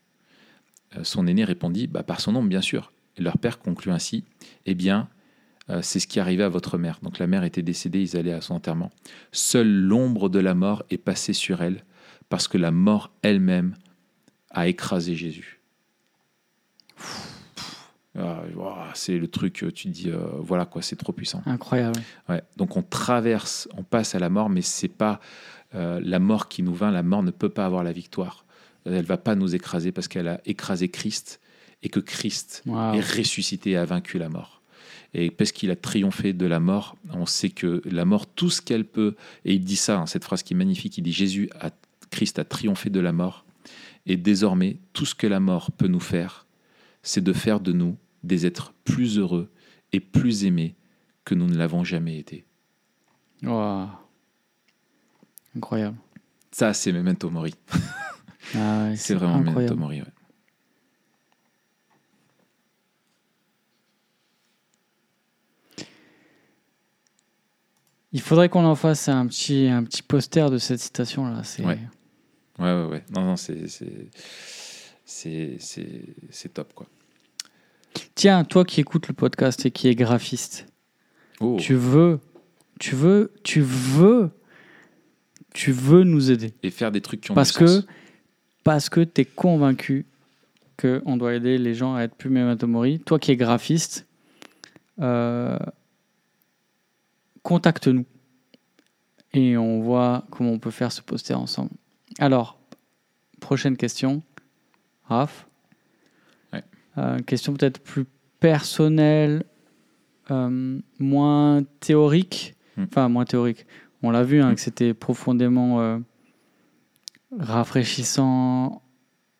[1.02, 2.94] Son aîné répondit bah, Par son ombre, bien sûr.
[3.18, 4.24] Leur père conclut ainsi
[4.66, 5.10] Eh bien,
[5.70, 7.00] euh, c'est ce qui arrivait à votre mère.
[7.02, 8.92] Donc la mère était décédée, ils allaient à son enterrement.
[9.32, 11.84] Seule l'ombre de la mort est passée sur elle,
[12.30, 13.76] parce que la mort elle-même
[14.52, 15.62] a écrasé Jésus.
[18.18, 18.44] Ah,
[18.94, 21.42] c'est le truc, tu te dis, euh, voilà quoi, c'est trop puissant.
[21.46, 22.00] Incroyable.
[22.30, 22.42] Ouais.
[22.56, 25.20] Donc on traverse, on passe à la mort, mais c'est pas
[25.74, 26.94] euh, la mort qui nous vainc.
[26.94, 28.46] La mort ne peut pas avoir la victoire.
[28.86, 31.42] Elle va pas nous écraser parce qu'elle a écrasé Christ
[31.84, 32.94] et que Christ wow.
[32.94, 34.62] est ressuscité et a vaincu la mort.
[35.18, 38.62] Et parce qu'il a triomphé de la mort, on sait que la mort, tout ce
[38.62, 41.50] qu'elle peut, et il dit ça, hein, cette phrase qui est magnifique, il dit Jésus,
[41.62, 41.72] a,
[42.12, 43.46] Christ a triomphé de la mort,
[44.06, 46.46] et désormais, tout ce que la mort peut nous faire,
[47.02, 49.50] c'est de faire de nous des êtres plus heureux
[49.94, 50.76] et plus aimés
[51.24, 52.44] que nous ne l'avons jamais été.
[53.42, 53.88] Wow.
[55.56, 55.98] Incroyable.
[56.52, 57.56] Ça, c'est Memento Mori.
[58.54, 59.76] Ah ouais, c'est vraiment incroyable.
[59.76, 60.02] Memento Mori.
[60.02, 60.15] Ouais.
[68.16, 71.42] Il faudrait qu'on en fasse un petit, un petit poster de cette citation-là.
[71.60, 71.66] Ouais.
[71.66, 71.78] ouais,
[72.60, 73.04] ouais, ouais.
[73.14, 73.68] Non, non, c'est,
[75.04, 76.88] c'est, c'est top, quoi.
[78.16, 80.66] Tiens, toi qui écoutes le podcast et qui est graphiste,
[81.42, 81.58] oh.
[81.60, 82.22] tu veux,
[82.80, 84.30] tu veux, tu veux,
[85.54, 86.54] tu veux nous aider.
[86.64, 87.86] Et faire des trucs qui ont parce du que, sens.
[88.64, 90.06] Parce que tu es convaincu
[90.80, 93.02] qu'on doit aider les gens à être plus Memento Mori.
[93.02, 94.08] Toi qui es graphiste,
[95.02, 95.60] euh,
[97.46, 98.06] contacte-nous
[99.34, 101.70] et on voit comment on peut faire ce poster ensemble.
[102.18, 102.60] Alors,
[103.40, 104.24] prochaine question.
[105.04, 105.48] Raph
[106.52, 106.64] ouais.
[106.98, 108.06] euh, Question peut-être plus
[108.40, 109.44] personnelle,
[110.32, 112.56] euh, moins théorique.
[112.78, 112.84] Mm.
[112.86, 113.68] Enfin, moins théorique.
[114.02, 116.00] On l'a vu, hein, que c'était profondément euh,
[117.38, 118.82] rafraîchissant,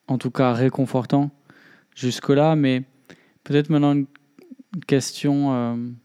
[0.08, 1.32] en tout cas réconfortant
[1.96, 2.84] jusque-là, mais
[3.44, 4.06] peut-être maintenant une
[4.86, 5.96] question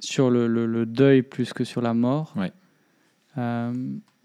[0.00, 2.32] sur le, le, le, deuil plus que sur la mort.
[2.36, 2.52] Ouais.
[3.36, 3.72] Euh,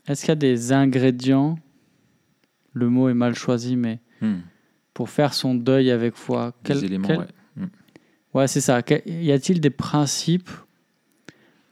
[0.08, 1.58] Est-ce qu'il y a des ingrédients,
[2.74, 4.38] le mot est mal choisi, mais Hmm.
[4.94, 7.26] pour faire son deuil avec foi Des éléments, quel- ouais.
[7.58, 7.66] Hmm.
[8.34, 8.82] Ouais, c'est ça.
[9.06, 10.50] Y a-t-il des principes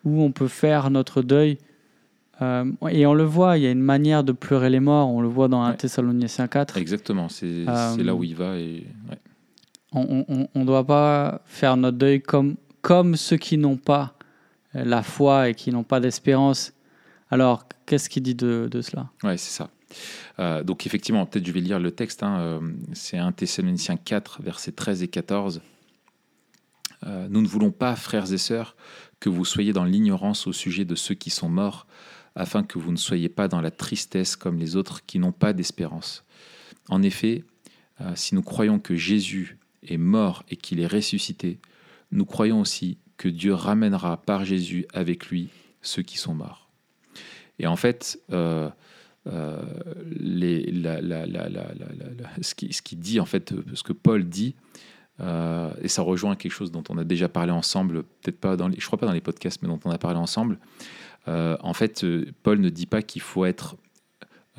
[0.04, 1.58] où on peut faire notre deuil
[2.42, 5.08] Euh, Et on le voit, il y a une manière de pleurer les morts.
[5.10, 5.78] On le voit dans 1 Ouais.
[5.78, 6.76] Thessaloniciens 4.
[6.78, 8.58] Exactement, c'est Euh, c'est là où il va.
[8.58, 8.88] Et...
[9.12, 9.18] ouais.
[9.94, 14.16] On ne doit pas faire notre deuil comme, comme ceux qui n'ont pas
[14.76, 16.74] euh, la foi et qui n'ont pas d'espérance.
[17.30, 19.10] Alors, qu'est-ce qu'il dit de, cela?
[19.24, 19.64] Ouais, c'est
[20.38, 20.64] ça.
[20.64, 22.24] donc effectivement, peut-être je vais lire le texte.
[22.24, 22.62] Hein,
[22.94, 25.62] c'est 1 Thessaloniciens 4, versets 13 et 14.
[27.30, 28.76] nous ne voulons pas, frères et sœurs,
[29.22, 31.88] que vous soyez dans l'ignorance au sujet de ceux qui sont morts,
[32.36, 35.54] afin que vous ne soyez pas dans la tristesse comme les autres qui n'ont pas
[35.54, 36.26] d'espérance.
[36.90, 37.46] En effet,
[38.16, 41.60] si nous croyons que Jésus est mort et qu'il est ressuscité,
[42.12, 45.50] nous croyons aussi que Dieu ramènera par Jésus avec lui
[45.82, 46.70] ceux qui sont morts.
[47.60, 48.72] Et en fait, ce,
[52.56, 54.56] qui, dit, en fait, ce que Paul dit,
[55.22, 58.68] euh, et ça rejoint quelque chose dont on a déjà parlé ensemble, peut-être pas dans
[58.68, 60.58] les, je crois pas dans les podcasts, mais dont on a parlé ensemble.
[61.28, 63.76] Euh, en fait, euh, Paul ne dit pas qu'il faut être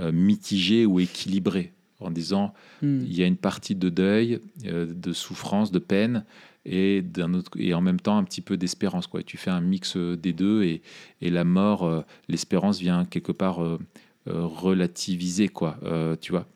[0.01, 3.03] mitigé ou équilibré en disant hmm.
[3.03, 6.25] il y a une partie de deuil, de souffrance, de peine,
[6.65, 7.03] et,
[7.35, 9.07] autre, et en même temps un petit peu d'espérance.
[9.07, 9.23] Quoi.
[9.23, 10.83] Tu fais un mix des deux et,
[11.21, 13.61] et la mort, l'espérance vient quelque part
[14.25, 15.79] relativiser, quoi,
[16.21, 16.47] tu vois.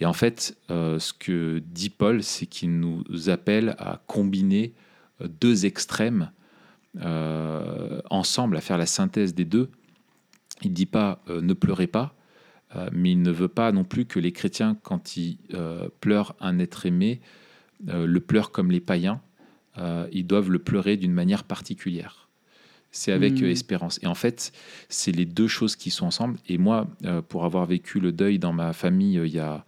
[0.00, 4.74] Et en fait, ce que dit Paul, c'est qu'il nous appelle à combiner
[5.20, 6.30] deux extrêmes
[8.10, 9.70] ensemble, à faire la synthèse des deux.
[10.62, 12.14] Il ne dit pas ne pleurez pas,
[12.92, 15.38] mais il ne veut pas non plus que les chrétiens, quand ils
[16.00, 17.22] pleurent un être aimé,
[17.86, 19.22] le pleurent comme les païens.
[19.76, 22.24] Ils doivent le pleurer d'une manière particulière
[22.94, 23.46] c'est avec hmm.
[23.46, 23.98] espérance.
[24.02, 24.52] Et en fait,
[24.88, 26.38] c'est les deux choses qui sont ensemble.
[26.48, 26.86] Et moi,
[27.28, 29.64] pour avoir vécu le deuil dans ma famille il, y a,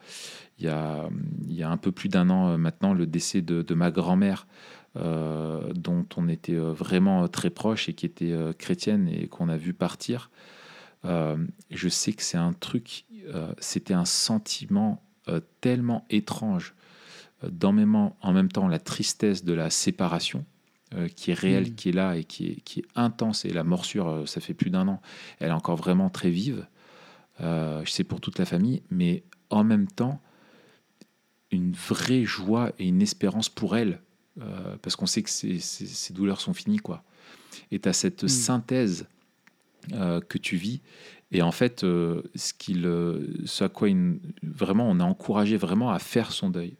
[0.58, 1.08] il, y a,
[1.48, 4.46] il y a un peu plus d'un an maintenant, le décès de, ma grand-mère,
[4.94, 10.30] dont on était vraiment très proche et qui était chrétienne et qu'on a vu partir,
[11.04, 13.06] je sais que c'est un truc,
[13.58, 15.02] c'était un sentiment
[15.60, 16.75] tellement étrange,
[17.42, 17.76] dans
[18.20, 20.44] en même temps la tristesse de la séparation
[20.94, 21.74] euh, qui est réelle, mm.
[21.74, 23.44] qui est là et qui est, qui est intense.
[23.44, 25.02] Et la morsure, euh, ça fait plus d'un an,
[25.40, 26.64] elle est encore vraiment très vive.
[27.40, 30.22] Euh, je sais pour toute la famille, mais en même temps,
[31.50, 34.00] une vraie joie et une espérance pour elle,
[34.82, 36.78] parce qu'on sait que ces, douleurs sont finies.
[36.78, 37.02] quoi.
[37.70, 38.28] Et tu as cette mm.
[38.28, 39.06] synthèse
[39.90, 40.82] que tu vis.
[41.32, 42.82] Et en fait, ce, qu'il,
[43.44, 43.88] ce à quoi
[44.42, 46.76] vraiment on a encouragé vraiment à faire son deuil.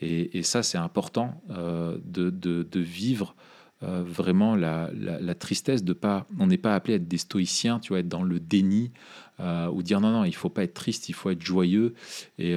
[0.00, 3.34] Et, ça, c'est important euh, de, vivre
[3.82, 4.90] euh, vraiment la,
[5.34, 6.26] tristesse de pas.
[6.38, 8.92] On n'est pas appelé à être des stoïciens, tu vois, être dans le déni
[9.40, 11.94] euh, ou dire non, non, il faut pas être triste, il faut être joyeux
[12.38, 12.54] et,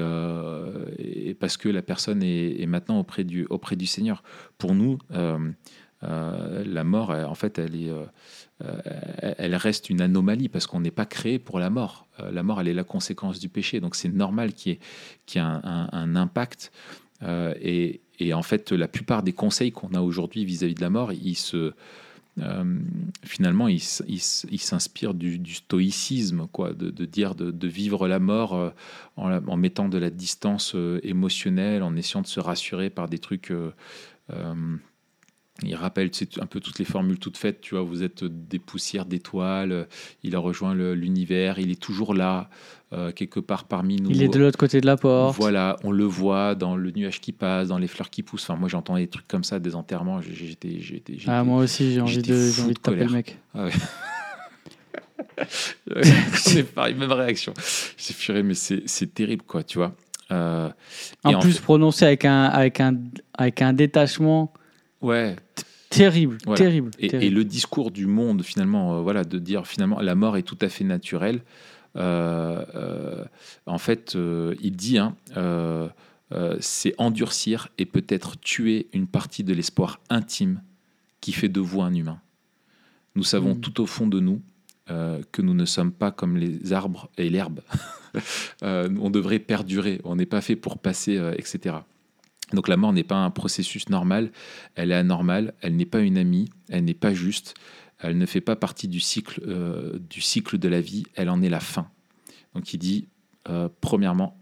[1.39, 4.23] parce que la personne est, maintenant auprès du, auprès du Seigneur.
[4.57, 4.97] Pour nous,
[6.01, 7.91] la mort, en fait, elle est.
[9.37, 12.07] elle reste une anomalie parce qu'on n'est pas créé pour la mort.
[12.19, 13.79] la mort, elle est la conséquence du péché.
[13.79, 16.71] Donc c'est normal qu'il y ait, un, impact.
[17.23, 21.13] Euh, et, en fait, la plupart des conseils qu'on a aujourd'hui vis-à-vis de la mort,
[21.13, 21.73] ils se,
[22.39, 22.79] euh,
[23.23, 28.69] finalement, ils s'inspirent du, stoïcisme, quoi, de, dire de, vivre la mort euh,
[29.15, 33.53] en, mettant de la distance émotionnelle, en essayant de se rassurer par des trucs
[35.63, 39.05] il rappelle un peu toutes les formules toutes faites, tu vois, vous êtes des poussières
[39.05, 39.87] d'étoiles,
[40.23, 42.49] il a rejoint l'univers, il est toujours là,
[42.93, 44.11] euh, quelque part parmi nous.
[44.11, 45.35] Il est de l'autre côté de la porte.
[45.35, 48.43] Voilà, on le voit dans le nuage qui passe, dans les fleurs qui poussent.
[48.43, 50.79] Enfin, moi j'entends des trucs comme ça, des enterrements, j'étais...
[51.25, 53.37] Ah, moi aussi j'ai envie, de, envie de taper le mec.
[53.55, 53.71] Ah ouais.
[55.95, 57.53] on est pareil, même réaction.
[57.97, 59.95] C'est furé, mais c'est terrible, quoi, tu vois.
[60.31, 60.69] Euh,
[61.23, 62.95] en plus, prononcé avec un, avec, un,
[63.33, 64.53] avec un détachement
[65.01, 65.35] Ouais.
[65.89, 70.35] Terrible, terrible, et, le discours du monde, finalement, euh, voilà, de dire finalement la mort
[70.35, 71.41] est tout à fait naturelle.
[71.95, 73.25] Euh, euh,
[73.65, 74.17] en fait,
[74.61, 75.15] il dit, hein,
[76.59, 80.61] c'est endurcir et peut-être tuer une partie de l'espoir intime
[81.21, 82.19] qui fait de vous un humain.
[83.15, 83.61] Nous savons hmm.
[83.61, 84.41] tout au fond de nous
[84.87, 87.61] que nous ne sommes pas comme les arbres et l'herbe.
[88.61, 91.77] on devrait perdurer, on n'est pas fait pour passer, etc.
[92.53, 94.31] Donc la mort n'est pas un processus normal,
[94.75, 97.55] elle est anormale, elle n'est pas une amie, elle n'est pas juste,
[97.99, 101.41] elle ne fait pas partie du cycle, euh, du cycle de la vie, elle en
[101.41, 101.89] est la fin.
[102.53, 103.09] Donc il dit,
[103.49, 104.41] euh, premièrement,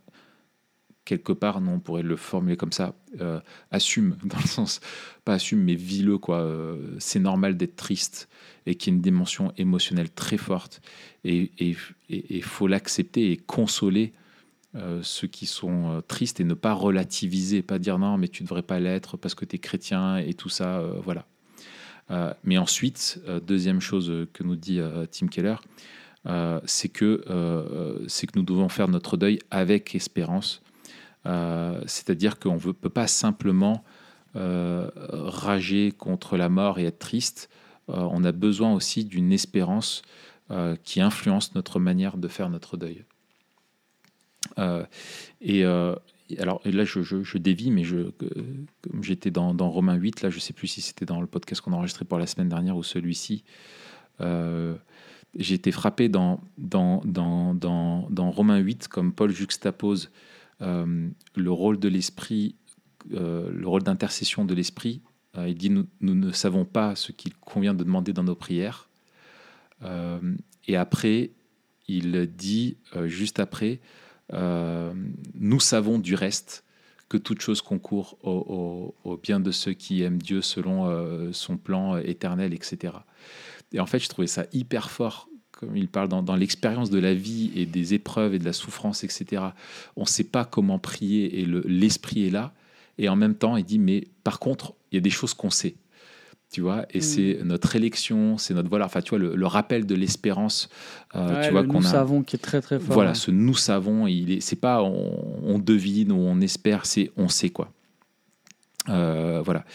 [1.03, 3.39] quelque part, non, on pourrait le formuler comme ça, euh,
[3.71, 4.81] assume, dans le sens,
[5.23, 6.47] pas assume, mais vis-le, quoi.
[6.99, 8.29] c'est normal d'être triste
[8.67, 10.81] et qu'il y a une dimension émotionnelle très forte
[11.23, 11.51] et
[12.09, 14.13] il faut l'accepter et consoler
[14.75, 18.43] euh, ceux qui sont euh, tristes et ne pas relativiser, pas dire non, mais tu
[18.43, 21.25] ne devrais pas l'être parce que tu es chrétien et tout ça, euh, voilà.
[22.43, 24.79] mais ensuite, deuxième chose que nous dit
[25.11, 25.55] Tim Keller,
[26.65, 27.23] c'est que,
[28.07, 30.61] c'est que nous devons faire notre deuil avec espérance.
[31.23, 33.83] C'est-à-dire qu'on ne peut pas simplement
[34.35, 37.49] rager contre la mort et être triste.
[37.87, 40.03] on a besoin aussi d'une espérance
[40.83, 43.03] qui influence notre manière de faire notre deuil.
[44.57, 45.65] Et
[46.39, 48.09] alors là, je, dévie, mais je,
[48.81, 51.27] comme j'étais dans, dans Romains 8, là, je ne sais plus si c'était dans le
[51.27, 53.43] podcast qu'on a enregistré pour la semaine dernière ou celui-ci.
[54.19, 60.09] j'ai été frappé dans, dans, dans, dans, dans Romains 8, comme Paul juxtapose
[60.59, 62.55] le rôle de l'esprit,
[63.09, 65.01] le rôle d'intercession de l'esprit.
[65.37, 68.89] il dit nous, ne savons pas ce qu'il convient de demander dans nos prières.
[70.67, 71.31] et après,
[71.87, 73.79] il dit, juste après,
[74.33, 74.93] euh,
[75.35, 76.63] nous savons du reste
[77.09, 81.97] que toute chose concourt au, bien de ceux qui aiment Dieu selon euh, son plan
[81.97, 82.93] éternel, etc.
[83.73, 87.13] Et en fait, je trouvais ça hyper fort, comme il parle dans, l'expérience de la
[87.13, 89.43] vie et des épreuves et de la souffrance, etc.
[89.95, 92.53] On ne sait pas comment prier et l'esprit est là.
[92.97, 95.49] Et en même temps, il dit, mais par contre, il y a des choses qu'on
[95.49, 95.75] sait
[96.51, 97.01] tu vois et mm.
[97.01, 100.69] c'est notre élection c'est notre voilà enfin tu vois le, rappel de l'espérance
[101.15, 104.07] euh, tu vois qu'on nous savons qui est très très fort voilà ce nous savons
[104.07, 107.71] il est c'est pas on, devine ou on espère c'est on sait quoi.
[108.87, 109.65] Euh, voilà.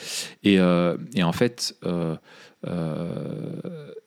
[0.45, 1.77] Et, euh, et, en fait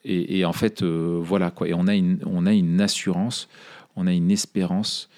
[0.05, 1.67] et, et, en fait voilà quoi.
[1.67, 3.49] Et on a une on a une assurance
[3.95, 5.09] on a une espérance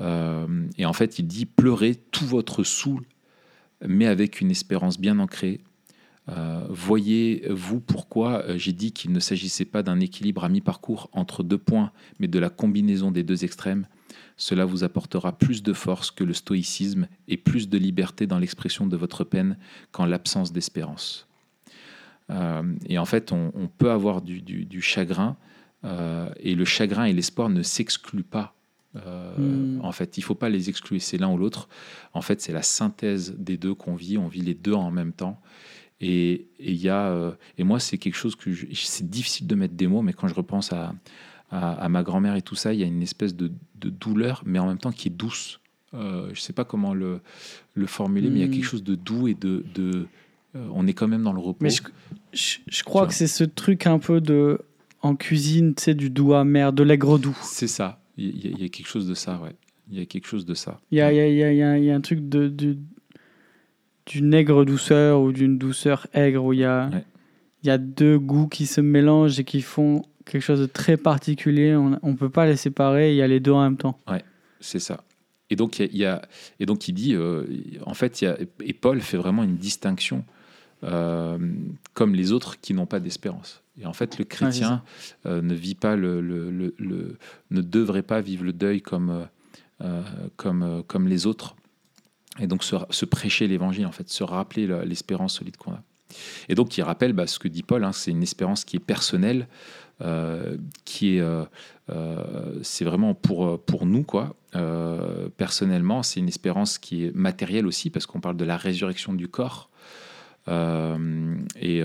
[0.00, 3.02] et en fait il dit pleurez tout votre soul
[3.86, 5.60] mais avec une espérance bien ancrée
[6.28, 11.42] euh, Voyez-vous pourquoi euh, j'ai dit qu'il ne s'agissait pas d'un équilibre à mi-parcours entre
[11.42, 13.86] deux points, mais de la combinaison des deux extrêmes?
[14.36, 18.86] Cela vous apportera plus de force que le stoïcisme et plus de liberté dans l'expression
[18.86, 19.58] de votre peine
[19.92, 21.28] qu'en l'absence d'espérance.
[22.30, 25.36] Euh, et en fait, on, peut avoir du, chagrin,
[25.84, 28.54] et le chagrin et l'espoir ne s'excluent pas.
[28.94, 29.80] Hmm.
[29.82, 31.68] En fait, il ne faut pas les exclure, c'est l'un ou l'autre.
[32.12, 35.12] En fait, c'est la synthèse des deux qu'on vit, on vit les deux en même
[35.12, 35.40] temps.
[36.06, 39.74] Et, et, y a, euh, et moi, c'est quelque chose que c'est difficile de mettre
[39.74, 40.94] des mots, mais quand je repense à,
[41.50, 44.58] à, ma grand-mère et tout ça, il y a une espèce de, de, douleur, mais
[44.58, 45.60] en même temps qui est douce.
[45.94, 47.20] Euh, je ne sais pas comment le,
[47.72, 48.68] le formuler, mais il y a quelque hmm.
[48.68, 49.64] chose de doux et de.
[49.74, 50.06] de
[50.56, 51.58] euh, on est quand même dans le repos.
[51.62, 54.60] Mais je, je, crois que c'est ce truc un peu de.
[55.00, 57.36] En cuisine, tu sais, du doux amer, de l'aigre doux.
[57.42, 58.00] C'est ça.
[58.16, 59.54] Il y, a quelque chose de ça, ouais.
[59.90, 60.80] Il y a quelque chose de ça.
[60.90, 62.78] Il y a, y, a, y, a, y a, un truc de, de,
[64.06, 66.90] d'une aigre douceur ou d'une douceur aigre où il y a,
[67.62, 70.96] il y a deux goûts qui se mélangent et qui font quelque chose de très
[70.96, 71.74] particulier.
[71.74, 73.98] On ne peut pas les séparer, il y a les deux en même temps.
[74.08, 74.22] Ouais,
[74.60, 75.04] c'est ça.
[75.50, 76.22] Et donc, il, y a,
[76.58, 77.44] et donc, il dit, euh,
[77.84, 80.24] en fait, il y a, et Paul fait vraiment une distinction
[80.82, 81.38] euh,
[81.92, 83.62] comme les autres qui n'ont pas d'espérance.
[83.80, 84.82] Et en fait, le chrétien
[85.26, 87.18] euh, ne vit pas le, le, le,
[87.50, 89.26] ne devrait pas vivre le deuil comme,
[90.36, 91.56] comme, comme les autres
[92.40, 95.82] et donc se, prêcher l'évangile, en fait, se rappeler l'espérance solide qu'on a.
[96.48, 98.80] Et donc, il rappelle bah, ce que dit Paul, hein, c'est une espérance qui est
[98.80, 99.48] personnelle,
[100.02, 101.44] euh, qui est, euh,
[101.90, 104.34] euh, c'est vraiment pour, pour nous, quoi.
[105.36, 109.28] personnellement, c'est une espérance qui est matérielle aussi, parce qu'on parle de la résurrection du
[109.28, 109.70] corps.
[110.48, 111.82] et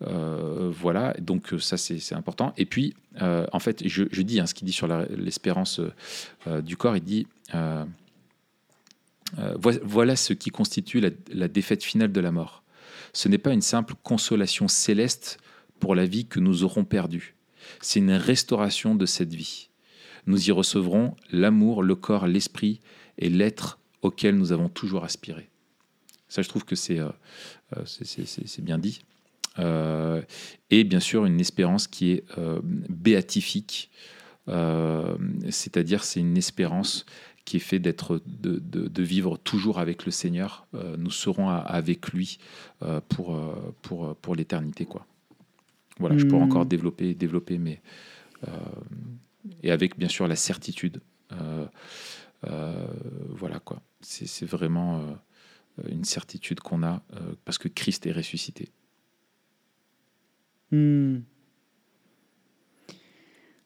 [0.00, 2.52] voilà, donc ça c'est important.
[2.56, 5.80] Et puis, en fait, je, dis hein, ce qu'il dit sur l'espérance
[6.62, 7.26] du corps, il dit
[9.82, 12.62] voilà ce qui constitue la, défaite finale de la mort.
[13.12, 15.38] Ce n'est pas une simple consolation céleste
[15.80, 17.34] pour la vie que nous aurons perdue.
[17.80, 19.70] C'est une restauration de cette vie.
[20.26, 22.80] Nous y recevrons l'amour, le corps, l'esprit
[23.18, 25.50] et l'être auquel nous avons toujours aspiré.
[26.28, 27.08] Ça, je trouve que c'est euh,
[27.76, 27.84] euh,
[28.58, 29.02] bien dit.
[29.58, 32.24] et bien sûr, une espérance qui est
[32.88, 33.90] béatifique,
[34.46, 37.06] c'est-à-dire c'est une espérance
[37.46, 40.66] qui est fait d'être, de, de, vivre toujours avec le Seigneur.
[40.74, 42.38] Euh, nous serons avec lui
[42.82, 44.84] euh, pour, euh, pour, pour l'éternité.
[44.84, 45.06] Quoi.
[45.98, 46.50] Voilà, je pourrais hmm.
[46.50, 47.80] encore développer, développer, mais
[49.62, 51.00] et avec bien sûr la certitude.
[52.42, 53.80] voilà quoi.
[54.00, 55.16] C'est, vraiment
[55.88, 57.02] une certitude qu'on a
[57.44, 58.68] parce que Christ est ressuscité.
[60.70, 61.20] Hmm.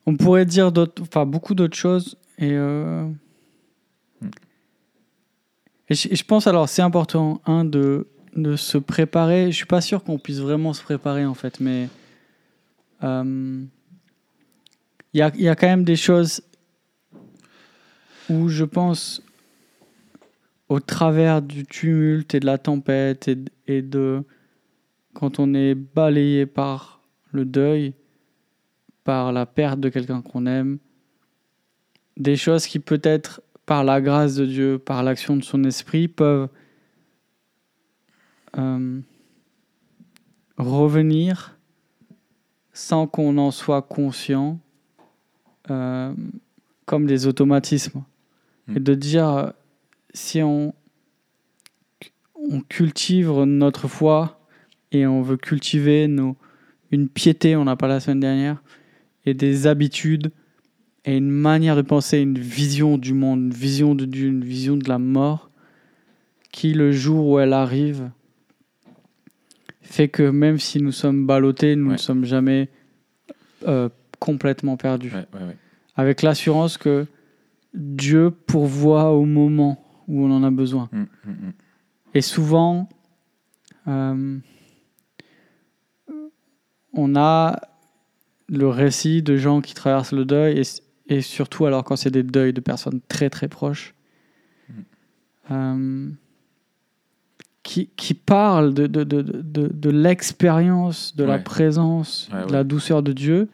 [0.06, 2.56] On pourrait dire d'autres, enfin beaucoup d'autres choses et
[5.90, 9.50] et je, pense alors, c'est important, un, de, de se préparer.
[9.50, 11.88] Je suis pas sûr qu'on puisse vraiment se préparer en fait, mais
[13.02, 13.64] euh,
[15.12, 16.42] il y, a, y, a, quand même des choses
[18.28, 19.20] où je pense,
[20.68, 24.22] au travers du tumulte et de la tempête et, et de
[25.12, 27.00] quand on est balayé par
[27.32, 27.94] le deuil,
[29.02, 30.78] par la perte de quelqu'un qu'on aime,
[32.16, 36.48] des choses qui peut-être par la grâce de Dieu, par l'action de son esprit, peuvent
[38.58, 39.00] euh,
[40.58, 41.56] revenir
[42.72, 44.58] sans qu'on en soit conscient,
[45.70, 46.12] euh,
[46.84, 48.02] comme des automatismes.
[48.74, 49.50] Et de dire, euh,
[50.14, 50.74] si on,
[52.34, 54.40] on cultive notre foi
[54.90, 56.36] et on veut cultiver nos,
[56.90, 58.64] une piété, on n'a pas la semaine dernière,
[59.26, 60.32] et des habitudes
[61.04, 64.76] et une manière de penser, une vision du monde, une vision de Dieu, une vision
[64.76, 65.50] de la mort,
[66.52, 68.10] qui le jour où elle arrive
[69.82, 72.68] fait que même si nous sommes ballottés, nous ne sommes jamais
[73.66, 73.88] euh,
[74.18, 75.12] complètement perdus.
[75.96, 77.06] Avec l'assurance que
[77.74, 80.88] Dieu pourvoit au moment où on en a besoin.
[80.92, 81.52] Hum, hum, hum.
[82.14, 82.88] Et souvent,
[83.86, 84.38] euh,
[86.92, 87.60] on a
[88.48, 90.62] le récit de gens qui traversent le deuil, et,
[91.20, 93.94] surtout alors quand c'est des deuils de personnes très très proches,
[95.50, 96.08] euh,
[97.64, 103.12] qui, qui, parlent de, de, de, de l'expérience, de la présence, de la douceur de
[103.12, 103.48] Dieu,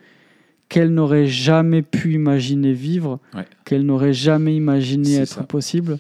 [0.68, 3.18] qu'elles n'auraient jamais pu imaginer vivre,
[3.64, 5.98] qu'elles n'auraient jamais imaginé être possible,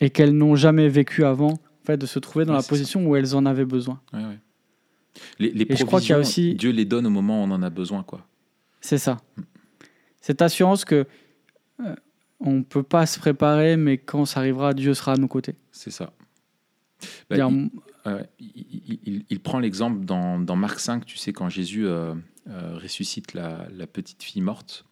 [0.00, 3.16] et qu'elles n'ont jamais vécu avant, en fait, de se trouver dans la position où
[3.16, 4.00] elles en avaient besoin.
[5.38, 6.54] Les, les provisions, je crois qu'il y a aussi...
[6.54, 8.26] Dieu les donne au moment où on en a besoin, quoi.
[8.80, 9.18] C'est ça.
[10.20, 11.06] Cette assurance que
[11.80, 11.94] euh,
[12.40, 15.56] on ne peut pas se préparer, mais quand ça arrivera, Dieu sera à nos côtés.
[15.72, 16.12] C'est ça.
[17.30, 17.36] Bah,
[18.38, 22.14] il, il, prend l'exemple dans, dans, Marc 5, tu sais, quand Jésus euh,
[22.48, 24.84] euh, ressuscite la, la, petite fille morte.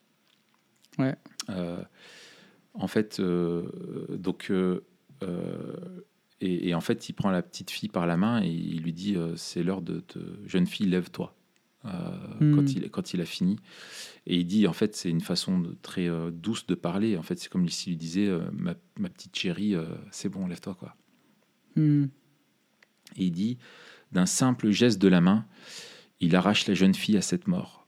[0.99, 1.15] Ouais.
[2.75, 4.51] en fait, donc
[6.41, 9.17] et, en fait, il prend la petite fille par la main et il lui dit
[9.37, 10.19] C'est l'heure de te...
[10.47, 11.35] Jeune fille, lève-toi.
[11.89, 12.55] Euh, hmm.
[12.55, 13.57] quand, il, quand il a fini.
[14.27, 17.17] Et il dit En fait, c'est une façon de, très euh, douce de parler.
[17.17, 19.75] En fait, c'est comme s'il lui disait ma, ma, petite chérie,
[20.11, 20.75] c'est bon, lève-toi.
[20.75, 20.97] quoi.
[21.77, 22.07] Hmm.
[23.17, 23.59] Et il dit
[24.13, 25.47] D'un simple geste de la main,
[26.21, 27.87] il arrache la jeune fille à cette mort.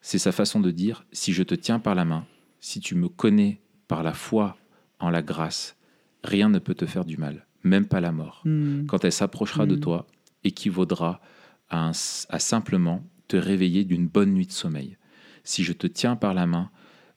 [0.00, 2.26] C'est sa façon de dire Si je te tiens par la main,
[2.60, 4.56] si tu me connais par la foi
[4.98, 5.76] en la grâce,
[6.24, 8.86] rien ne peut te faire du mal même pas la mort, hmm.
[8.86, 10.06] quand elle s'approchera de toi,
[10.44, 11.20] équivaudra
[11.68, 14.96] à, à simplement te réveiller d'une bonne nuit de sommeil.
[15.44, 16.68] Si je te tiens par la main,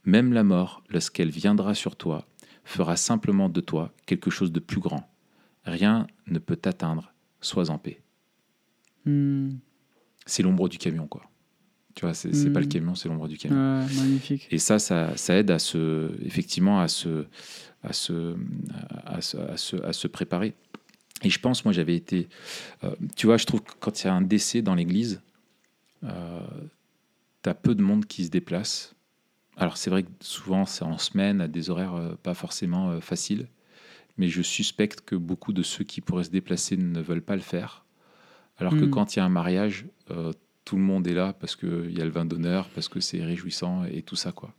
[0.06, 2.28] même la mort, lorsqu'elle viendra sur toi,
[2.64, 5.10] fera simplement de toi quelque chose de plus grand.
[5.66, 8.04] Rien ne peut t'atteindre, sois en paix.
[9.06, 9.54] Hmm.
[10.28, 11.24] C'est l'ombre du camion, quoi.
[11.96, 13.86] Tu vois, c'est pas le camion, c'est l'ombre du camion.
[13.96, 14.48] magnifique.
[14.52, 17.26] Et ça, ça, ça, aide à se, effectivement, à se,
[17.82, 18.36] à se,
[19.06, 20.54] à se, à se, préparer.
[21.24, 22.30] Et je pense, moi, j'avais été.
[22.84, 25.22] Euh, tu vois, je trouve que quand il y a un décès dans l'église,
[26.04, 28.96] tu as peu de monde qui se déplace.
[29.58, 33.00] Alors, c'est vrai que souvent, c'est en semaine, à des horaires euh, pas forcément euh,
[33.02, 33.48] faciles.
[34.18, 37.42] Mais je suspecte que beaucoup de ceux qui pourraient se déplacer ne veulent pas le
[37.42, 37.86] faire.
[38.58, 38.90] Alors que hmm.
[38.90, 39.86] quand il y a un mariage,
[40.66, 43.24] tout le monde est là parce qu'il y a le vin d'honneur, parce que c'est
[43.24, 44.54] réjouissant et tout ça, quoi.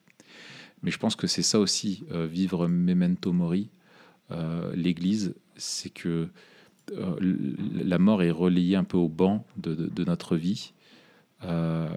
[0.82, 3.70] Mais je pense que c'est ça aussi, euh, vivre memento mori,
[4.30, 6.28] euh, l'Église, c'est que
[6.92, 10.74] euh, la mort est relayée un peu au banc de, notre vie.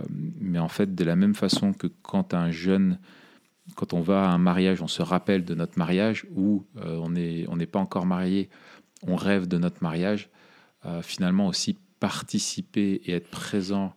[0.09, 2.99] Mais en fait, de la même façon que quand un jeune,
[3.75, 7.45] quand on va à un mariage, on se rappelle de notre mariage, ou on n'est
[7.47, 8.49] on pas encore marié,
[9.03, 10.29] on rêve de notre mariage,
[11.01, 13.93] finalement aussi participer et être présent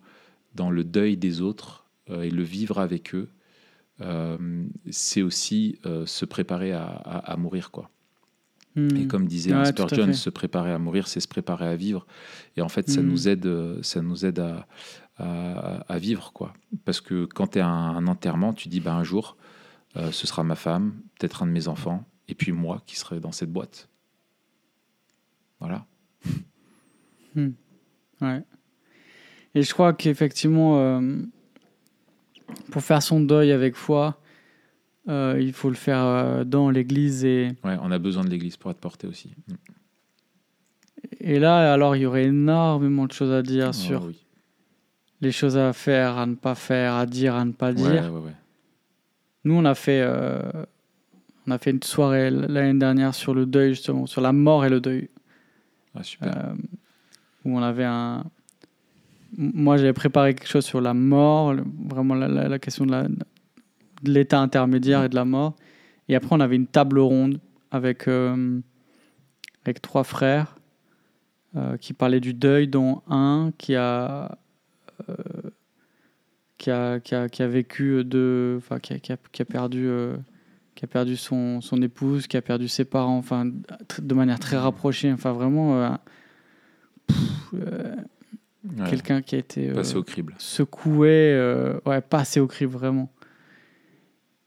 [0.55, 3.29] dans le deuil des autres et le vivre avec eux,
[4.03, 7.91] euh, c'est aussi euh, se préparer à, mourir, quoi.
[8.77, 8.97] Hmm.
[8.97, 12.07] Et comme disait ouais, Spurgeon, se préparer à mourir, c'est se préparer à vivre.
[12.57, 13.07] Et en fait, ça hmm.
[13.07, 14.67] nous aide, ça nous aide à,
[15.21, 16.53] à, vivre, quoi.
[16.85, 19.37] Parce que quand tu es à un, enterrement, tu dis, bah, un jour,
[19.97, 23.21] euh, ce sera ma femme, peut-être un de mes enfants, et puis moi qui serai
[23.21, 23.89] dans cette boîte.
[25.59, 25.87] Voilà.
[27.37, 27.51] Hmm.
[28.21, 28.43] Ouais.
[29.55, 31.01] Et je crois qu'effectivement,
[32.73, 34.21] pour faire son deuil avec foi,
[35.09, 37.25] euh, il faut le faire euh, dans l'église.
[37.25, 37.49] Et...
[37.65, 39.35] Ouais, on a besoin de l'église pour être porté aussi.
[39.49, 39.55] Mm.
[41.21, 44.11] Et là, alors, il y aurait énormément de choses à dire oh, sur
[45.21, 48.13] les choses à faire, à ne pas faire, à dire, à ne pas dire.
[48.13, 48.37] Ouais, ouais,
[49.45, 50.41] Nous, on a fait, euh,
[51.47, 54.71] on a fait une soirée l'année dernière sur le deuil, justement, sur la mort et
[54.71, 55.09] le deuil.
[55.95, 56.55] Ah, super.
[57.45, 58.25] où on avait un,
[59.37, 61.55] moi, j'avais préparé quelque chose sur la mort,
[61.89, 63.09] vraiment la, question de
[64.05, 65.55] l'état intermédiaire et de la mort.
[66.09, 67.39] Et après, on avait une table ronde
[67.71, 68.61] avec, euh,
[69.65, 70.57] avec trois frères
[71.57, 74.29] euh, qui parlaient du deuil, dont un qui a, euh,
[76.59, 79.89] qui a, qui a, qui a, vécu de, enfin, qui a, qui a, perdu,
[80.75, 83.51] qui a perdu son, son épouse, qui a perdu ses parents, enfin,
[83.99, 85.13] de manière très rapprochée.
[85.13, 85.97] Enfin, vraiment.
[88.89, 90.35] Quelqu'un qui a été passé au crible.
[90.39, 93.11] secoué, euh, ouais, passé au crible vraiment.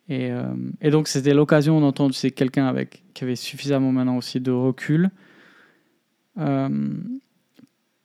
[0.08, 4.40] Et, euh, et donc, c'était l'occasion d'entendre c'est quelqu'un avec qui avait suffisamment maintenant aussi
[4.40, 5.10] de recul
[6.38, 6.70] euh,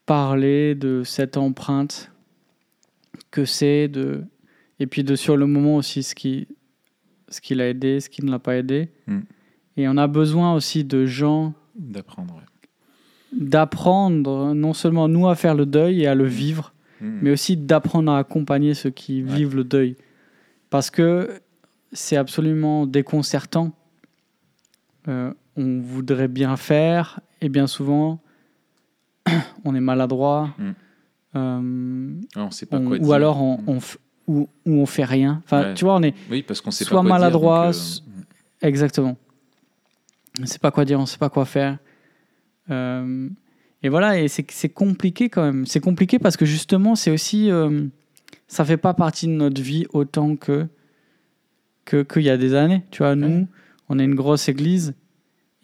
[0.07, 2.11] parler de cette empreinte
[3.31, 4.25] que c'est de
[4.81, 6.47] et puis de sur le moment aussi ce qui
[7.29, 8.89] ce qui l'a aidé, ce qui ne l'a pas aidé.
[9.07, 9.19] Mm.
[9.77, 12.69] Et on a besoin aussi de gens D'apprendre, ouais.
[13.33, 17.19] d'apprendre non seulement nous à faire le deuil et à le vivre, Mm.
[17.23, 19.35] mais aussi d'apprendre à accompagner ceux qui Ouais.
[19.37, 19.97] vivent le deuil.
[20.71, 21.31] Parce que
[21.93, 23.73] c'est absolument déconcertant.
[25.07, 28.21] Euh, on voudrait bien faire et bien souvent
[29.65, 30.51] on est maladroit.
[30.59, 30.71] Mm.
[31.39, 33.79] Euh, Ouais, on sait pas on- quoi ou alors on,
[34.29, 34.45] Mm.
[34.67, 35.41] on fait rien.
[35.45, 35.75] Enfin, Ouais.
[35.75, 37.81] tu vois, on est Oui, parce qu'on sait soit pas quoi maladroit, dire.
[37.81, 38.15] s- donc,
[38.63, 39.17] euh, Exactement.
[40.39, 41.79] On ne sait pas quoi dire, on ne sait pas quoi faire.
[42.71, 43.29] Euh,
[43.83, 45.65] et voilà, et c'est compliqué quand même.
[45.67, 47.51] C'est compliqué parce que justement, c'est aussi.
[47.51, 47.87] euh,
[48.47, 50.67] ça fait pas partie de notre vie autant que
[51.85, 52.83] que- qu'il y a des années.
[52.91, 53.47] Tu vois, nous, Ouais.
[53.89, 54.95] on est une grosse église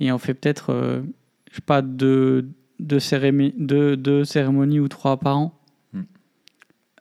[0.00, 1.02] et on fait peut-être, euh,
[1.50, 2.48] je sais pas, deux,
[2.80, 5.60] deux, cérémonies, deux, deux cérémonies ou trois par an.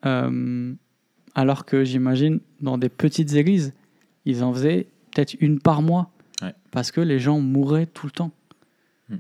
[0.05, 0.73] Euh,
[1.35, 3.73] alors que j'imagine, dans des petites églises,
[4.25, 6.11] ils en faisaient peut-être une par mois.
[6.41, 6.53] Ouais.
[6.71, 8.31] Parce que les gens mouraient tout le temps.
[9.09, 9.15] Mm.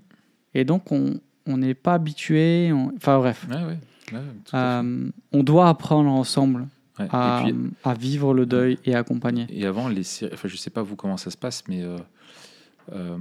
[0.55, 1.19] Et donc, on
[1.57, 2.71] n'est pas habitué.
[2.73, 3.47] on- Enfin, bref.
[3.49, 3.77] Ouais, ouais.
[4.53, 6.67] Euh, on doit apprendre ensemble
[6.99, 9.47] à, Et puis, à vivre le deuil et accompagner.
[9.49, 11.97] Et avant, les enfin, je sais pas vous comment ça se passe, mais euh,
[12.91, 13.17] euh,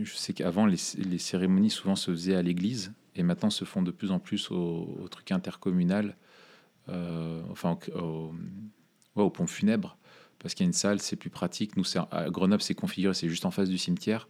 [0.00, 3.82] je sais qu'avant, les, les cérémonies souvent se faisaient à l'église et maintenant se font
[3.82, 6.14] de plus en plus au, au truc intercommunal,
[6.88, 8.32] euh, enfin au,
[9.14, 9.96] au, pont funèbre,
[10.38, 11.76] parce qu'il y a une salle, c'est plus pratique.
[11.76, 14.28] Nous, à Grenoble, c'est configuré, c'est juste en face du cimetière.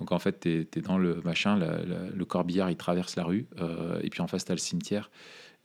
[0.00, 4.00] Donc en fait, tu es, dans le machin, le corbillard, il traverse la rue, euh,
[4.02, 5.10] et puis en face, tu as le cimetière.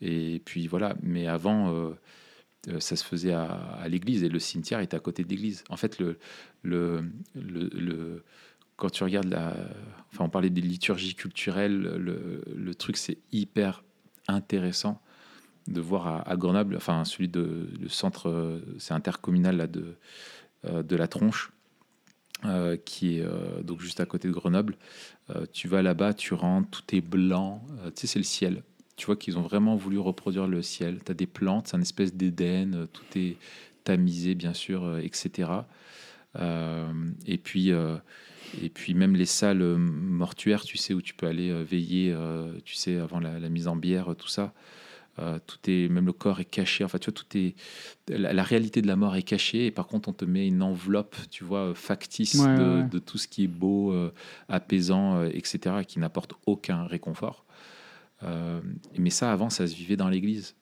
[0.01, 4.97] Et puis voilà, mais avant, euh, ça se faisait à, l'église et le cimetière était
[4.97, 5.63] à côté de l'église.
[5.69, 6.19] En fait, le,
[8.75, 9.55] quand tu regardes la.
[10.13, 13.84] Enfin, on parlait des liturgies culturelles, le, le truc, c'est hyper
[14.28, 15.01] intéressant
[15.68, 19.95] de voir à, Grenoble, enfin, celui de le centre, euh, c'est intercommunal là, de,
[20.65, 21.51] euh, de la Tronche.
[22.45, 23.26] euh, qui est
[23.63, 24.78] donc juste à côté de Grenoble.
[25.53, 27.63] Tu vas là-bas, tu rentres, tout est blanc.
[27.95, 28.63] Tu sais, c'est le ciel.
[28.95, 30.99] Tu vois qu'ils ont vraiment voulu reproduire le ciel.
[31.03, 33.38] Tu as des plantes, c'est un espèce d'Éden, tout est
[33.84, 35.49] tamisé, bien sûr, etc.
[36.36, 42.15] Et, puis, et puis, même les salles mortuaires, tu sais, où tu peux aller veiller,
[42.65, 44.53] tu sais, avant la mise en bière, tout ça.
[45.20, 46.84] Euh, tout est, même le corps est caché.
[46.84, 47.55] Enfin, tu vois, tout est,
[48.07, 49.65] la, la réalité de la mort est cachée.
[49.65, 52.84] Et par contre, on te met une enveloppe, tu vois, euh, factice Ouais, de, ouais.
[52.88, 54.13] de tout ce qui est beau, euh,
[54.47, 57.45] apaisant, euh, etc., qui n'apporte aucun réconfort.
[58.97, 60.55] Mais ça, avant, ça se vivait dans l'église.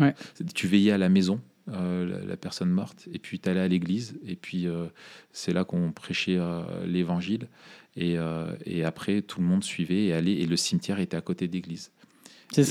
[0.00, 0.14] Ouais.
[0.54, 4.18] Tu veillais à la maison, la, la personne morte, et puis tu allais à l'église,
[4.24, 4.68] et puis
[5.32, 6.38] c'est là qu'on prêchait
[6.86, 7.48] l'évangile.
[7.96, 8.16] Et,
[8.64, 11.52] et après, tout le monde suivait et allait, et le cimetière était à côté de
[11.52, 11.90] l'église.
[11.90, 11.97] C'est ça.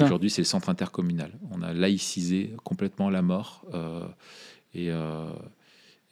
[0.05, 1.32] Aujourd'hui, c'est le centre intercommunal.
[1.51, 4.07] On a laïcisé complètement la mort euh,
[4.73, 5.30] et, euh,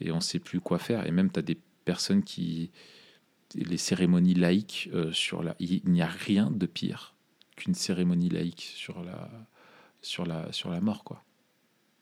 [0.00, 1.06] et on ne sait plus quoi faire.
[1.06, 2.70] Et même, tu as des personnes qui.
[3.54, 7.14] Les cérémonies laïques, euh, sur la, il n'y a rien de pire
[7.56, 9.30] qu'une cérémonie laïque sur la,
[10.02, 11.04] sur la, sur la mort.
[11.04, 11.22] Quoi.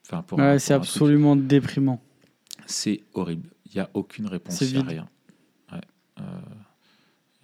[0.05, 2.01] Enfin, pour un- Ouais, c'est truc- absolument déprimant.
[2.65, 3.49] C'est horrible.
[3.67, 5.09] Il n'y a aucune réponse, il n'y a rien.
[5.71, 5.81] Ouais.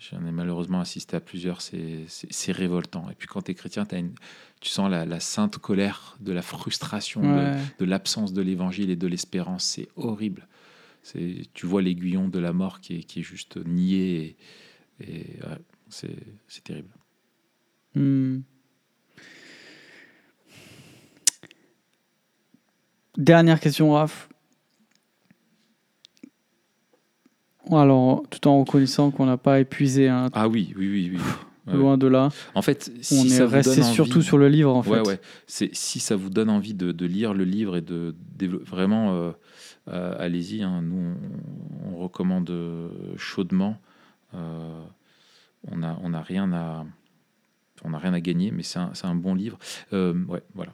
[0.09, 2.05] J'en ai malheureusement assisté à plusieurs, c'est-
[2.51, 3.07] révoltant.
[3.11, 4.13] Et puis quand tu es chrétien, as une,
[4.59, 7.57] tu sens la, la sainte colère de la frustration, de, Ouais.
[7.77, 9.63] de l'absence de l'évangile et de l'espérance.
[9.63, 10.47] C'est horrible.
[11.53, 14.35] Tu vois l'aiguillon de la mort qui est, qui est juste nié.
[14.99, 15.57] Et, et, ouais,
[15.89, 16.15] c'est
[16.47, 16.89] c'est terrible.
[17.95, 18.39] Hmm.
[23.17, 24.29] Dernière question, Raph.
[27.69, 31.11] Alors, tout en reconnaissant qu'on n'a pas épuisé, hein, Ah oui, oui, oui.
[31.13, 31.19] oui.
[31.67, 32.29] Ouais, loin de là.
[32.55, 34.81] En fait, si On ça est vous resté donne envie- surtout sur le livre, en
[34.81, 34.89] fait.
[34.89, 35.19] Ouais, ouais.
[35.45, 39.13] C'est si ça vous donne envie de, de lire le livre et de développer vraiment,
[39.13, 39.31] euh,
[39.89, 40.63] euh, allez-y.
[40.63, 40.81] hein.
[40.81, 41.13] nous,
[41.85, 43.77] on, on recommande euh, chaudement.
[44.33, 44.81] Euh,
[45.71, 46.83] on n'a on a rien à,
[47.83, 49.59] on a rien à gagner, mais c'est un, c'est un bon livre.
[49.91, 50.73] Ouais, voilà.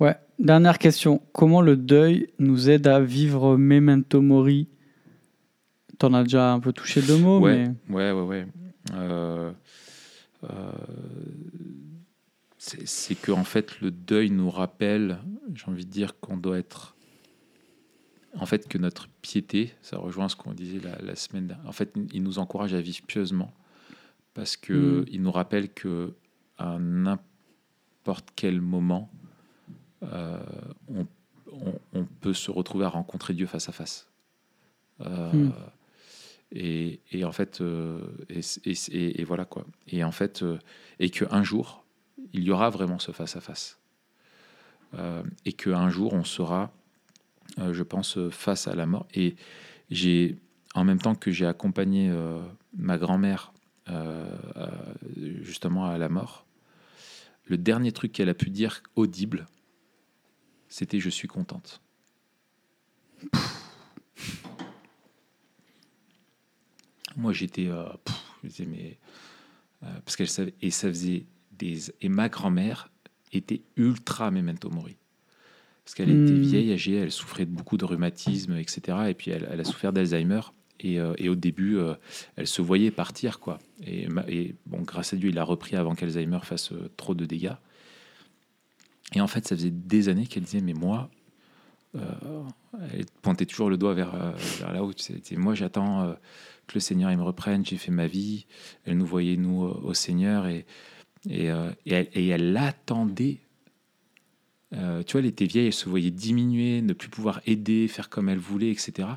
[0.00, 0.16] Ouais.
[0.38, 1.20] Dernière question.
[1.32, 4.68] Comment le deuil nous aide à vivre Memento Mori?
[5.98, 8.46] T'en as déjà un peu touché deux mots, Ouais, mais ouais, ouais, ouais.
[8.94, 9.50] Euh,
[10.44, 10.72] euh,
[12.58, 15.18] c'est que en fait le deuil nous rappelle,
[15.54, 16.96] j'ai envie de dire qu'on doit être,
[18.36, 21.68] en fait que notre piété, ça rejoint ce qu'on disait la, la semaine dernière.
[21.68, 23.52] En fait, il nous encourage à vivre pieusement
[24.34, 25.04] parce que Mm.
[25.10, 26.14] il nous rappelle que
[26.58, 29.10] à n'importe quel moment,
[30.02, 30.38] euh,
[30.88, 31.06] on,
[31.92, 34.08] on, peut se retrouver à rencontrer Dieu face à face.
[35.00, 35.50] Hmm.
[36.50, 37.62] Et, et, en fait,
[38.30, 39.64] et, et, et, voilà quoi.
[39.86, 40.44] Et en fait,
[40.98, 41.84] et qu'un jour,
[42.32, 43.78] il y aura vraiment ce face à face.
[45.44, 46.72] et qu'un jour, on sera,
[47.58, 49.06] je pense, face à la mort.
[49.14, 49.36] Et
[49.90, 50.36] j'ai,
[50.74, 52.12] en même temps que j'ai accompagné
[52.76, 53.52] ma grand-mère
[55.42, 56.46] justement à la mort,
[57.48, 59.46] le dernier truc qu'elle a pu dire audible,
[60.68, 61.80] c'était je suis contente.
[67.16, 67.88] Moi j'étais, euh,
[68.60, 68.98] mais
[69.82, 72.92] euh, parce qu'elle savait et ça faisait des et ma grand-mère
[73.32, 74.96] était ultra memento mori
[75.84, 76.42] parce qu'elle était hmm.
[76.42, 78.98] vieille, âgée, elle souffrait de beaucoup de rhumatisme, etc.
[79.08, 80.42] Et puis elle, elle a souffert d'Alzheimer.
[80.80, 81.78] Et, euh, et, au début,
[82.36, 83.58] elle se voyait partir, quoi.
[83.82, 87.56] Et, et, bon, grâce à Dieu, il a repris avant qu'Alzheimer fasse trop de dégâts.
[89.14, 91.10] Et en fait, ça faisait des années qu'elle disait, mais moi,
[91.96, 92.42] euh,
[92.92, 94.92] elle pointait toujours le doigt vers, euh, vers là-haut.
[95.36, 96.12] moi, j'attends euh,
[96.66, 98.46] que le Seigneur il me reprenne, j'ai fait ma vie.
[98.84, 100.66] Elle nous voyait, nous, au Seigneur, et,
[101.28, 103.40] elle, et elle attendait
[104.74, 108.10] euh, tu vois, elle était vieille, elle se voyait diminuer, ne plus pouvoir aider, faire
[108.10, 109.08] comme elle voulait, etc.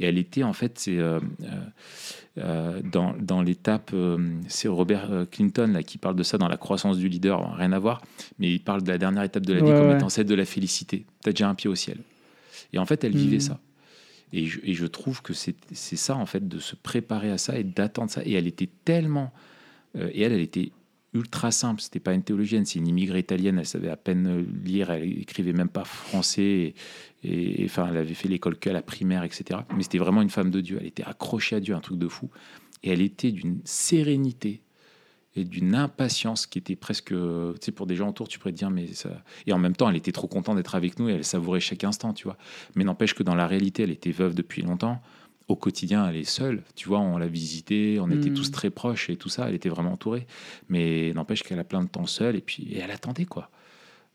[0.00, 1.20] Et elle était, en fait, c'est euh,
[2.38, 3.94] euh, dans, dans l'étape,
[4.48, 7.78] c'est Robert Clinton là, qui parle de ça dans la croissance du leader, rien à
[7.78, 8.02] voir,
[8.38, 10.46] mais il parle de la dernière étape de la vie comme étant celle de la
[10.46, 11.04] félicité.
[11.22, 11.98] Tu as déjà un pied au ciel.
[12.72, 13.40] Et en fait, elle vivait hmm.
[13.40, 13.60] ça.
[14.32, 17.56] Et je, et je, trouve que c'est ça, en fait, de se préparer à ça
[17.56, 18.22] et d'attendre ça.
[18.24, 19.32] Et elle était tellement.
[19.94, 20.72] et elle, elle était
[21.14, 21.80] ultra simple.
[21.80, 23.58] C'était pas une théologienne, c'est une immigrée italienne.
[23.58, 26.74] Elle savait à peine lire, elle écrivait même pas français.
[27.22, 29.60] Et, enfin, elle avait fait l'école que à la primaire, etc.
[29.76, 30.78] Mais c'était vraiment une femme de Dieu.
[30.80, 32.30] Elle était accrochée à Dieu, un truc de fou.
[32.82, 34.60] Et elle était d'une sérénité
[35.36, 37.16] et d'une impatience qui était presque, tu
[37.60, 39.10] sais, pour des gens autour, tu pourrais te dire, mais ça.
[39.46, 41.82] Et en même temps, elle était trop contente d'être avec nous et elle savourait chaque
[41.82, 42.36] instant, tu vois.
[42.76, 45.00] Mais n'empêche que dans la réalité, elle était veuve depuis longtemps
[45.48, 46.62] au quotidien, elle est seule.
[46.74, 48.52] Tu vois, on l'a visitée, on était tous hmm.
[48.52, 49.48] très proches et tout ça.
[49.48, 50.26] Elle était vraiment entourée.
[50.68, 53.50] Mais n'empêche qu'elle a plein de temps seule et puis elle attendait, quoi.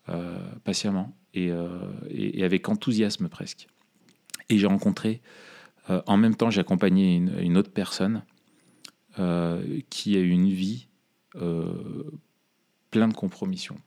[0.10, 3.68] Euh, patiemment euh, et, et, avec enthousiasme presque.
[4.50, 5.22] Et j'ai rencontré,
[5.92, 8.24] euh, en même temps, j'ai accompagné une, autre personne
[9.90, 10.88] qui a eu une vie
[11.34, 13.78] plein de compromissions.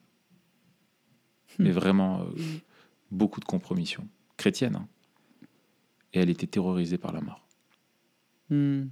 [1.58, 1.74] Mais hmm.
[1.74, 2.26] vraiment
[3.10, 4.06] beaucoup de compromissions.
[4.36, 4.88] Chrétienne, hein
[6.12, 7.46] et elle était terrorisée par la mort.
[8.50, 8.84] Hmm.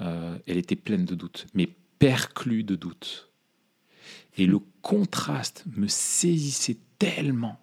[0.00, 3.30] Euh, elle était pleine de doutes, mais perclue de doutes.
[4.36, 7.60] Et le contraste me saisissait tellement.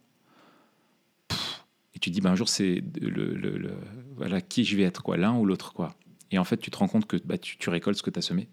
[1.96, 3.74] et tu dis, ben, un jour, c'est le,
[4.16, 5.96] voilà, qui je vais être, quoi, l'un ou l'autre, quoi.
[6.32, 8.22] Et en fait, tu te rends compte que bah, tu, récoltes ce que tu as
[8.22, 8.50] semé.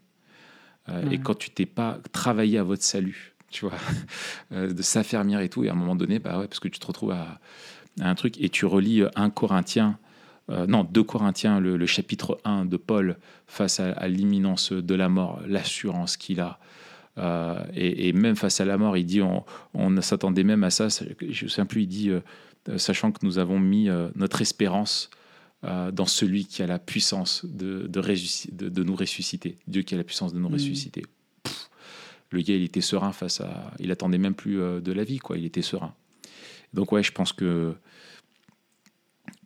[0.88, 3.78] Euh, et quand tu t'es pas travaillé à votre salut, tu vois,
[4.52, 6.78] euh, de s'affermir et tout, et à un moment donné, bah ouais, parce que tu
[6.78, 7.38] te retrouves à,
[8.00, 9.98] un truc et tu relis euh, un Corinthien,
[10.50, 13.16] euh, non, deux Corinthiens, le, chapitre 1 de Paul
[13.46, 16.58] face à, l'imminence de la mort, l'assurance qu'il a.
[17.18, 19.44] Euh, et, même face à la mort, il dit, on,
[19.74, 22.10] on s'attendait même à ça, je ne sais plus, il dit,
[22.76, 25.10] sachant que nous avons mis notre espérance
[25.62, 30.04] dans celui qui a la puissance de, de, de, nous ressusciter, Dieu qui a la
[30.04, 30.52] puissance de nous mmh.
[30.52, 31.02] ressusciter.
[32.30, 33.72] le gars, il était serein face à...
[33.80, 35.38] Il attendait même plus de la vie, quoi.
[35.38, 35.92] Il était serein.
[36.74, 37.74] Donc ouais, je pense que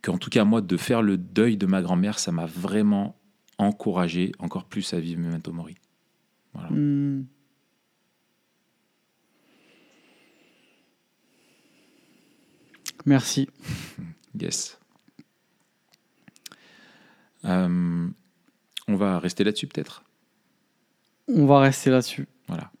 [0.01, 3.15] qu'en tout cas moi de faire le deuil de ma grand-mère, ça m'a vraiment
[3.57, 5.75] encouragé encore plus à vivre Memento Mori.
[6.53, 6.69] Voilà.
[6.69, 7.25] Hmm.
[13.05, 13.49] Merci.
[14.39, 14.79] Yes.
[17.43, 18.07] Euh,
[18.87, 20.05] on va rester là-dessus peut-être?
[21.27, 22.29] On va rester là-dessus.
[22.47, 22.71] Voilà.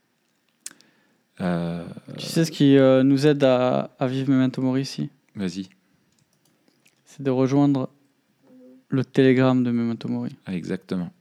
[1.41, 1.83] Euh,
[2.17, 5.69] tu sais ce qui euh, nous aide à, vivre Memento Mori ici Vas-y.
[7.05, 7.89] C'est de rejoindre
[8.89, 10.35] le télégramme de Memento Mori.
[10.45, 11.11] Ah, exactement.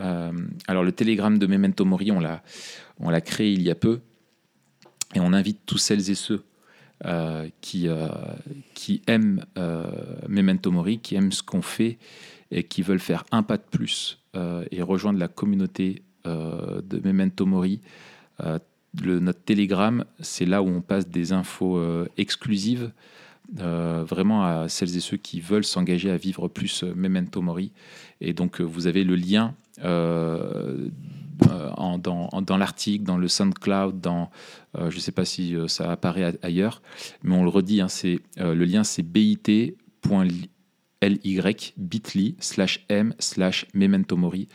[0.00, 0.32] Euh,
[0.68, 2.42] alors le télégramme de Memento Mori, on l'a,
[3.00, 4.00] on l'a créé il y a peu,
[5.14, 6.44] et on invite tous celles et ceux
[7.60, 7.88] qui,
[8.74, 9.44] qui aiment
[10.28, 11.98] Memento Mori, qui aiment ce qu'on fait
[12.52, 17.80] et qui veulent faire un pas de plus et rejoindre la communauté de Memento Mori
[19.00, 22.92] le, notre Telegram, c'est là où on passe des infos euh, exclusives,
[23.58, 27.72] euh, vraiment à celles et ceux qui veulent s'engager à vivre plus euh, Memento Mori.
[28.20, 29.54] Et donc, vous avez le lien
[31.76, 34.30] en, dans, dans l'article, dans le SoundCloud, dans,
[34.78, 36.82] je ne sais pas si ça apparaît ailleurs,
[37.24, 39.74] mais on le redit, hein, c'est, le lien c'est bit.ly
[41.76, 44.46] bit.ly slash m slash memento mori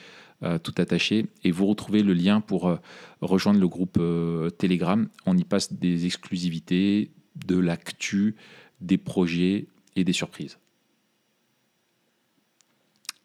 [0.43, 1.25] euh, tout attaché.
[1.43, 2.77] Et vous retrouvez le lien pour euh,
[3.21, 5.07] rejoindre le groupe euh, Telegram.
[5.25, 7.11] On y passe des exclusivités,
[7.47, 8.35] de l'actu,
[8.79, 10.57] des projets et des surprises.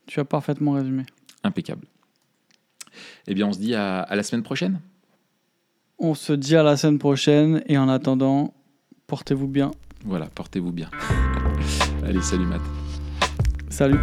[0.07, 1.05] Tu as parfaitement résumé.
[1.45, 1.87] Impeccable.
[3.27, 4.81] Eh bien, on se dit à, à la semaine prochaine.
[5.99, 8.55] On se dit à la semaine prochaine et en attendant,
[9.07, 9.71] portez-vous bien.
[10.05, 10.91] Voilà, portez-vous bien.
[12.05, 12.63] Allez, salut Matt.
[13.69, 13.99] Salut.